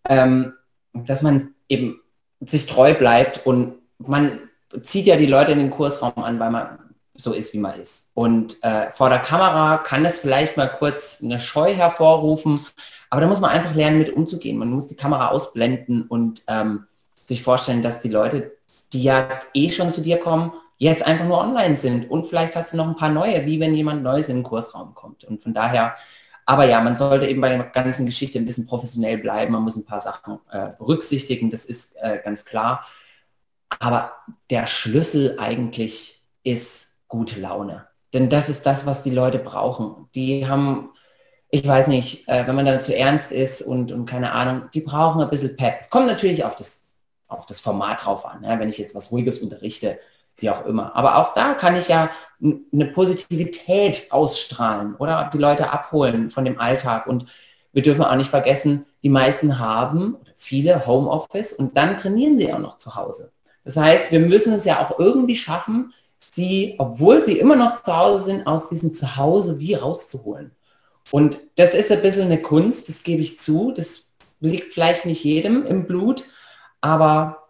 [0.08, 0.54] ähm,
[0.94, 2.02] dass man eben
[2.40, 4.40] sich treu bleibt und man
[4.82, 6.89] zieht ja die Leute in den Kursraum an, weil man
[7.20, 8.10] so ist, wie man ist.
[8.14, 12.66] Und äh, vor der Kamera kann es vielleicht mal kurz eine Scheu hervorrufen,
[13.10, 14.58] aber da muss man einfach lernen, mit umzugehen.
[14.58, 18.56] Man muss die Kamera ausblenden und ähm, sich vorstellen, dass die Leute,
[18.94, 22.10] die ja eh schon zu dir kommen, jetzt einfach nur online sind.
[22.10, 24.94] Und vielleicht hast du noch ein paar neue, wie wenn jemand Neues in den Kursraum
[24.96, 25.24] kommt.
[25.26, 25.96] Und von daher,
[26.46, 29.52] aber ja, man sollte eben bei der ganzen Geschichte ein bisschen professionell bleiben.
[29.52, 32.86] Man muss ein paar Sachen äh, berücksichtigen, das ist äh, ganz klar.
[33.80, 34.14] Aber
[34.50, 37.88] der Schlüssel eigentlich ist gute Laune.
[38.14, 40.08] Denn das ist das, was die Leute brauchen.
[40.16, 40.92] Die haben,
[41.50, 44.82] ich weiß nicht, äh, wenn man dann zu ernst ist und, und keine Ahnung, die
[44.82, 45.80] brauchen ein bisschen Pep.
[45.82, 46.86] Es kommt natürlich auf das,
[47.28, 50.00] auf das Format drauf an, ja, wenn ich jetzt was Ruhiges unterrichte,
[50.38, 50.96] wie auch immer.
[50.96, 52.10] Aber auch da kann ich ja
[52.42, 57.08] eine Positivität ausstrahlen oder die Leute abholen von dem Alltag.
[57.08, 57.26] Und
[57.74, 62.60] wir dürfen auch nicht vergessen, die meisten haben, viele Homeoffice und dann trainieren sie auch
[62.60, 63.32] noch zu Hause.
[63.66, 65.94] Das heißt, wir müssen es ja auch irgendwie schaffen,
[66.32, 70.52] sie, obwohl sie immer noch zu Hause sind, aus diesem Zuhause wie rauszuholen.
[71.12, 73.72] Und das ist ein bisschen eine Kunst, das gebe ich zu.
[73.72, 76.24] Das liegt vielleicht nicht jedem im Blut,
[76.82, 77.50] aber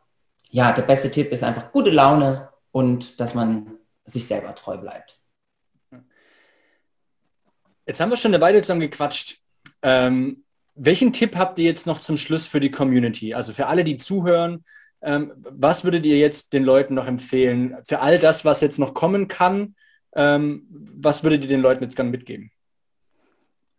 [0.50, 5.20] ja, der beste Tipp ist einfach gute Laune und dass man sich selber treu bleibt.
[7.86, 9.40] Jetzt haben wir schon eine Weile zusammen gequatscht.
[9.82, 10.44] Ähm,
[10.76, 13.34] welchen Tipp habt ihr jetzt noch zum Schluss für die Community?
[13.34, 14.64] Also für alle, die zuhören,
[15.02, 19.28] was würdet ihr jetzt den Leuten noch empfehlen für all das, was jetzt noch kommen
[19.28, 19.76] kann?
[20.14, 22.52] Ähm, was würdet ihr den Leuten jetzt gerne mitgeben?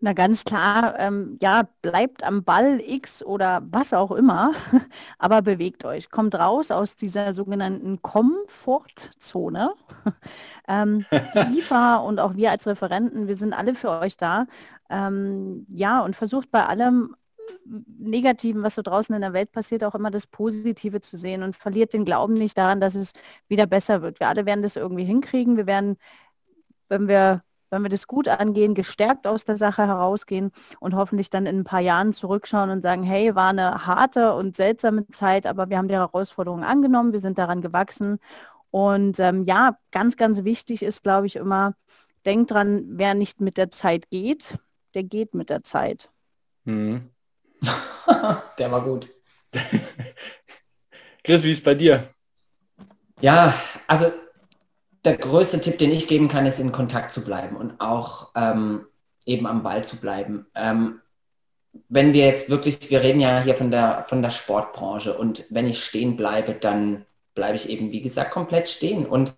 [0.03, 4.53] Na ganz klar, ähm, ja, bleibt am Ball X oder was auch immer,
[5.19, 6.11] aber bewegt euch.
[6.11, 9.75] Kommt raus aus dieser sogenannten Komfortzone.
[10.69, 14.47] ähm, die IFA und auch wir als Referenten, wir sind alle für euch da.
[14.89, 17.15] Ähm, ja, und versucht bei allem
[17.99, 21.57] Negativen, was so draußen in der Welt passiert, auch immer das Positive zu sehen und
[21.57, 23.13] verliert den Glauben nicht daran, dass es
[23.49, 24.21] wieder besser wird.
[24.21, 25.57] Wir alle werden das irgendwie hinkriegen.
[25.57, 25.97] Wir werden,
[26.89, 30.51] wenn wir, wenn wir das gut angehen, gestärkt aus der Sache herausgehen
[30.81, 34.57] und hoffentlich dann in ein paar Jahren zurückschauen und sagen, hey, war eine harte und
[34.57, 38.19] seltsame Zeit, aber wir haben die Herausforderungen angenommen, wir sind daran gewachsen.
[38.71, 41.75] Und ähm, ja, ganz, ganz wichtig ist, glaube ich, immer,
[42.25, 44.59] denkt dran, wer nicht mit der Zeit geht,
[44.95, 46.11] der geht mit der Zeit.
[46.65, 47.11] Mhm.
[48.59, 49.09] Der war gut.
[51.25, 52.09] Chris, wie ist bei dir?
[53.21, 53.55] Ja,
[53.87, 54.11] also
[55.05, 58.87] der größte Tipp, den ich geben kann, ist in Kontakt zu bleiben und auch ähm,
[59.27, 60.47] eben am Ball zu bleiben.
[60.55, 61.01] Ähm,
[61.89, 65.67] wenn wir jetzt wirklich, wir reden ja hier von der, von der Sportbranche und wenn
[65.67, 69.07] ich stehen bleibe, dann bleibe ich eben, wie gesagt, komplett stehen.
[69.07, 69.35] Und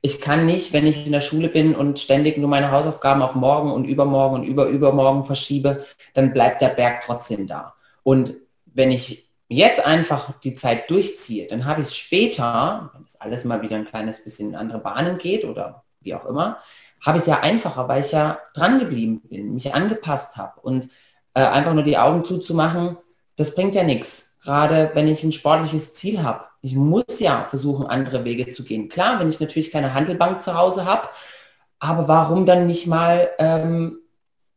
[0.00, 3.34] ich kann nicht, wenn ich in der Schule bin und ständig nur meine Hausaufgaben auf
[3.34, 5.84] morgen und übermorgen und überübermorgen verschiebe,
[6.14, 7.74] dann bleibt der Berg trotzdem da.
[8.04, 8.34] Und
[8.66, 13.44] wenn ich jetzt einfach die Zeit durchziehe, dann habe ich es später, wenn es alles
[13.44, 16.58] mal wieder ein kleines bisschen in andere Bahnen geht oder wie auch immer,
[17.04, 20.60] habe ich es ja einfacher, weil ich ja dran geblieben bin, mich angepasst habe.
[20.60, 20.90] Und
[21.34, 22.96] äh, einfach nur die Augen zuzumachen,
[23.36, 24.36] das bringt ja nichts.
[24.42, 26.44] Gerade wenn ich ein sportliches Ziel habe.
[26.60, 28.88] Ich muss ja versuchen, andere Wege zu gehen.
[28.88, 31.08] Klar, wenn ich natürlich keine Handelbank zu Hause habe,
[31.78, 33.98] aber warum dann nicht mal ähm,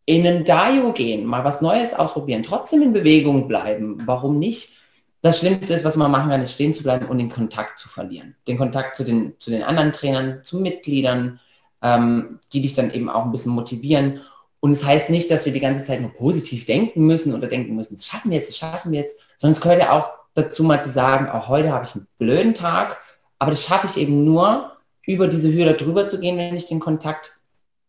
[0.05, 3.97] in ein Dayo gehen, mal was Neues ausprobieren, trotzdem in Bewegung bleiben?
[4.05, 4.77] Warum nicht?
[5.21, 7.87] das Schlimmste ist, was man machen kann, ist stehen zu bleiben und den Kontakt zu
[7.87, 8.35] verlieren.
[8.47, 11.39] Den Kontakt zu den, zu den anderen Trainern, zu Mitgliedern,
[11.81, 14.21] ähm, die dich dann eben auch ein bisschen motivieren.
[14.59, 17.75] Und es heißt nicht, dass wir die ganze Zeit nur positiv denken müssen oder denken
[17.75, 20.63] müssen, das schaffen wir jetzt, das schaffen wir jetzt, sondern es gehört ja auch dazu
[20.63, 22.97] mal zu sagen, auch heute habe ich einen blöden Tag,
[23.39, 26.79] aber das schaffe ich eben nur, über diese Hürde drüber zu gehen, wenn ich den
[26.79, 27.41] Kontakt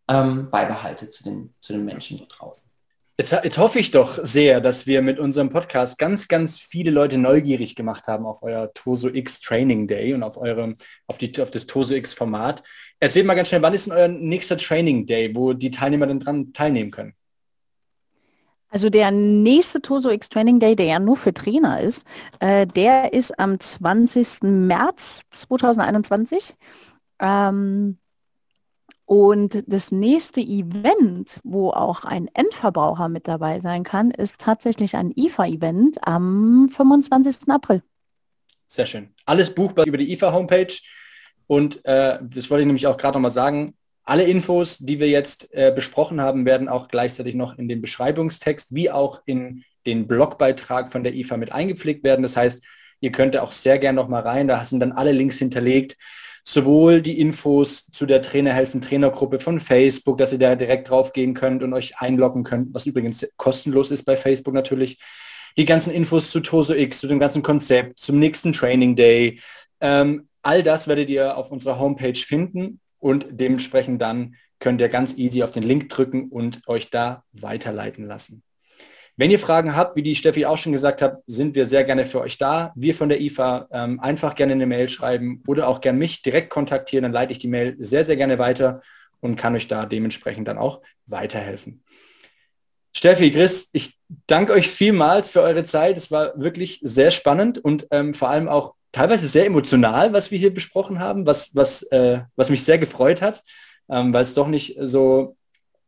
[0.08, 2.70] ähm, beibehalte zu den, zu den Menschen da draußen.
[3.18, 7.18] Jetzt, jetzt, hoffe ich doch sehr, dass wir mit unserem Podcast ganz, ganz viele Leute
[7.18, 10.72] neugierig gemacht haben auf euer Toso X Training Day und auf eure,
[11.06, 12.62] auf, die, auf das Toso X Format.
[12.98, 16.20] Erzählt mal ganz schnell, wann ist denn euer nächster Training Day, wo die Teilnehmer dann
[16.20, 17.14] dran teilnehmen können?
[18.72, 22.06] Also der nächste Toso X Training Day, der ja nur für Trainer ist,
[22.40, 24.44] äh, der ist am 20.
[24.44, 26.54] März 2021.
[27.20, 27.98] Ähm,
[29.04, 35.12] und das nächste Event, wo auch ein Endverbraucher mit dabei sein kann, ist tatsächlich ein
[35.14, 37.50] IFA-Event am 25.
[37.50, 37.82] April.
[38.68, 39.10] Sehr schön.
[39.26, 40.78] Alles buchbar über die IFA-Homepage.
[41.46, 43.74] Und äh, das wollte ich nämlich auch gerade nochmal sagen.
[44.04, 48.74] Alle Infos, die wir jetzt äh, besprochen haben, werden auch gleichzeitig noch in den Beschreibungstext
[48.74, 52.22] wie auch in den Blogbeitrag von der IFA mit eingepflegt werden.
[52.22, 52.62] Das heißt,
[53.00, 54.48] ihr könnt auch sehr gerne noch mal rein.
[54.48, 55.96] Da sind dann alle Links hinterlegt
[56.44, 61.34] sowohl die Infos zu der Trainerhelfen Trainergruppe von Facebook, dass ihr da direkt drauf gehen
[61.34, 64.98] könnt und euch einloggen könnt, was übrigens kostenlos ist bei Facebook natürlich.
[65.56, 69.38] Die ganzen Infos zu Toso X, zu dem ganzen Konzept, zum nächsten Training Day.
[69.80, 75.18] Ähm, all das werdet ihr auf unserer Homepage finden und dementsprechend dann könnt ihr ganz
[75.18, 78.44] easy auf den Link drücken und euch da weiterleiten lassen.
[79.16, 82.06] Wenn ihr Fragen habt, wie die Steffi auch schon gesagt hat, sind wir sehr gerne
[82.06, 82.72] für euch da.
[82.76, 86.48] Wir von der IFA ähm, einfach gerne eine Mail schreiben oder auch gerne mich direkt
[86.48, 88.80] kontaktieren, dann leite ich die Mail sehr, sehr gerne weiter
[89.20, 91.82] und kann euch da dementsprechend dann auch weiterhelfen.
[92.94, 95.96] Steffi, Chris, ich danke euch vielmals für eure Zeit.
[95.96, 100.38] Es war wirklich sehr spannend und ähm, vor allem auch teilweise sehr emotional, was wir
[100.38, 103.42] hier besprochen haben, was, was, äh, was mich sehr gefreut hat,
[103.88, 105.36] ähm, weil es doch nicht so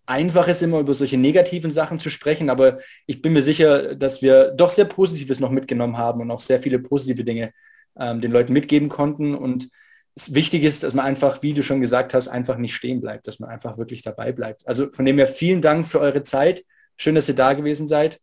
[0.07, 4.23] einfach ist, immer über solche negativen Sachen zu sprechen, aber ich bin mir sicher, dass
[4.23, 7.53] wir doch sehr Positives noch mitgenommen haben und auch sehr viele positive Dinge
[7.99, 9.35] ähm, den Leuten mitgeben konnten.
[9.35, 9.71] Und
[10.15, 13.27] es wichtig ist, dass man einfach, wie du schon gesagt hast, einfach nicht stehen bleibt,
[13.27, 14.67] dass man einfach wirklich dabei bleibt.
[14.67, 16.65] Also von dem her vielen Dank für eure Zeit.
[16.97, 18.21] Schön, dass ihr da gewesen seid.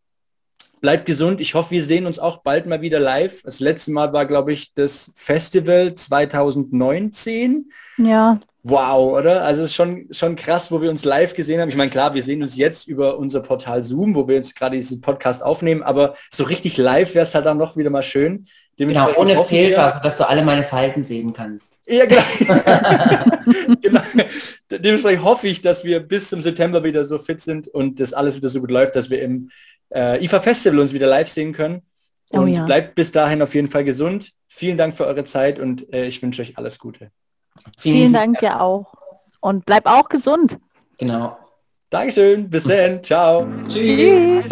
[0.81, 1.39] Bleibt gesund.
[1.39, 3.43] Ich hoffe, wir sehen uns auch bald mal wieder live.
[3.43, 7.71] Das letzte Mal war, glaube ich, das Festival 2019.
[7.97, 8.39] Ja.
[8.63, 9.43] Wow, oder?
[9.43, 11.69] Also es ist schon, schon krass, wo wir uns live gesehen haben.
[11.69, 14.75] Ich meine, klar, wir sehen uns jetzt über unser Portal Zoom, wo wir jetzt gerade
[14.75, 18.47] diesen Podcast aufnehmen, aber so richtig live wäre es halt dann noch wieder mal schön.
[18.77, 21.77] Genau, ohne Filter, sodass du alle meine Falten sehen kannst.
[21.85, 22.23] Ja, genau.
[23.81, 24.01] genau.
[24.71, 28.37] Dementsprechend hoffe ich, dass wir bis zum September wieder so fit sind und das alles
[28.37, 29.51] wieder so gut läuft, dass wir im
[29.93, 31.81] äh, IFA Festival uns wieder live sehen können.
[32.31, 32.65] Oh und oh ja.
[32.65, 34.31] bleibt bis dahin auf jeden Fall gesund.
[34.47, 37.11] Vielen Dank für eure Zeit und äh, ich wünsche euch alles Gute.
[37.77, 38.93] Vielen, Vielen Dank dir auch.
[39.41, 40.57] Und bleib auch gesund.
[40.97, 41.37] Genau.
[41.89, 42.49] Dankeschön.
[42.49, 43.03] Bis dann.
[43.03, 43.47] Ciao.
[43.67, 44.45] Tschüss.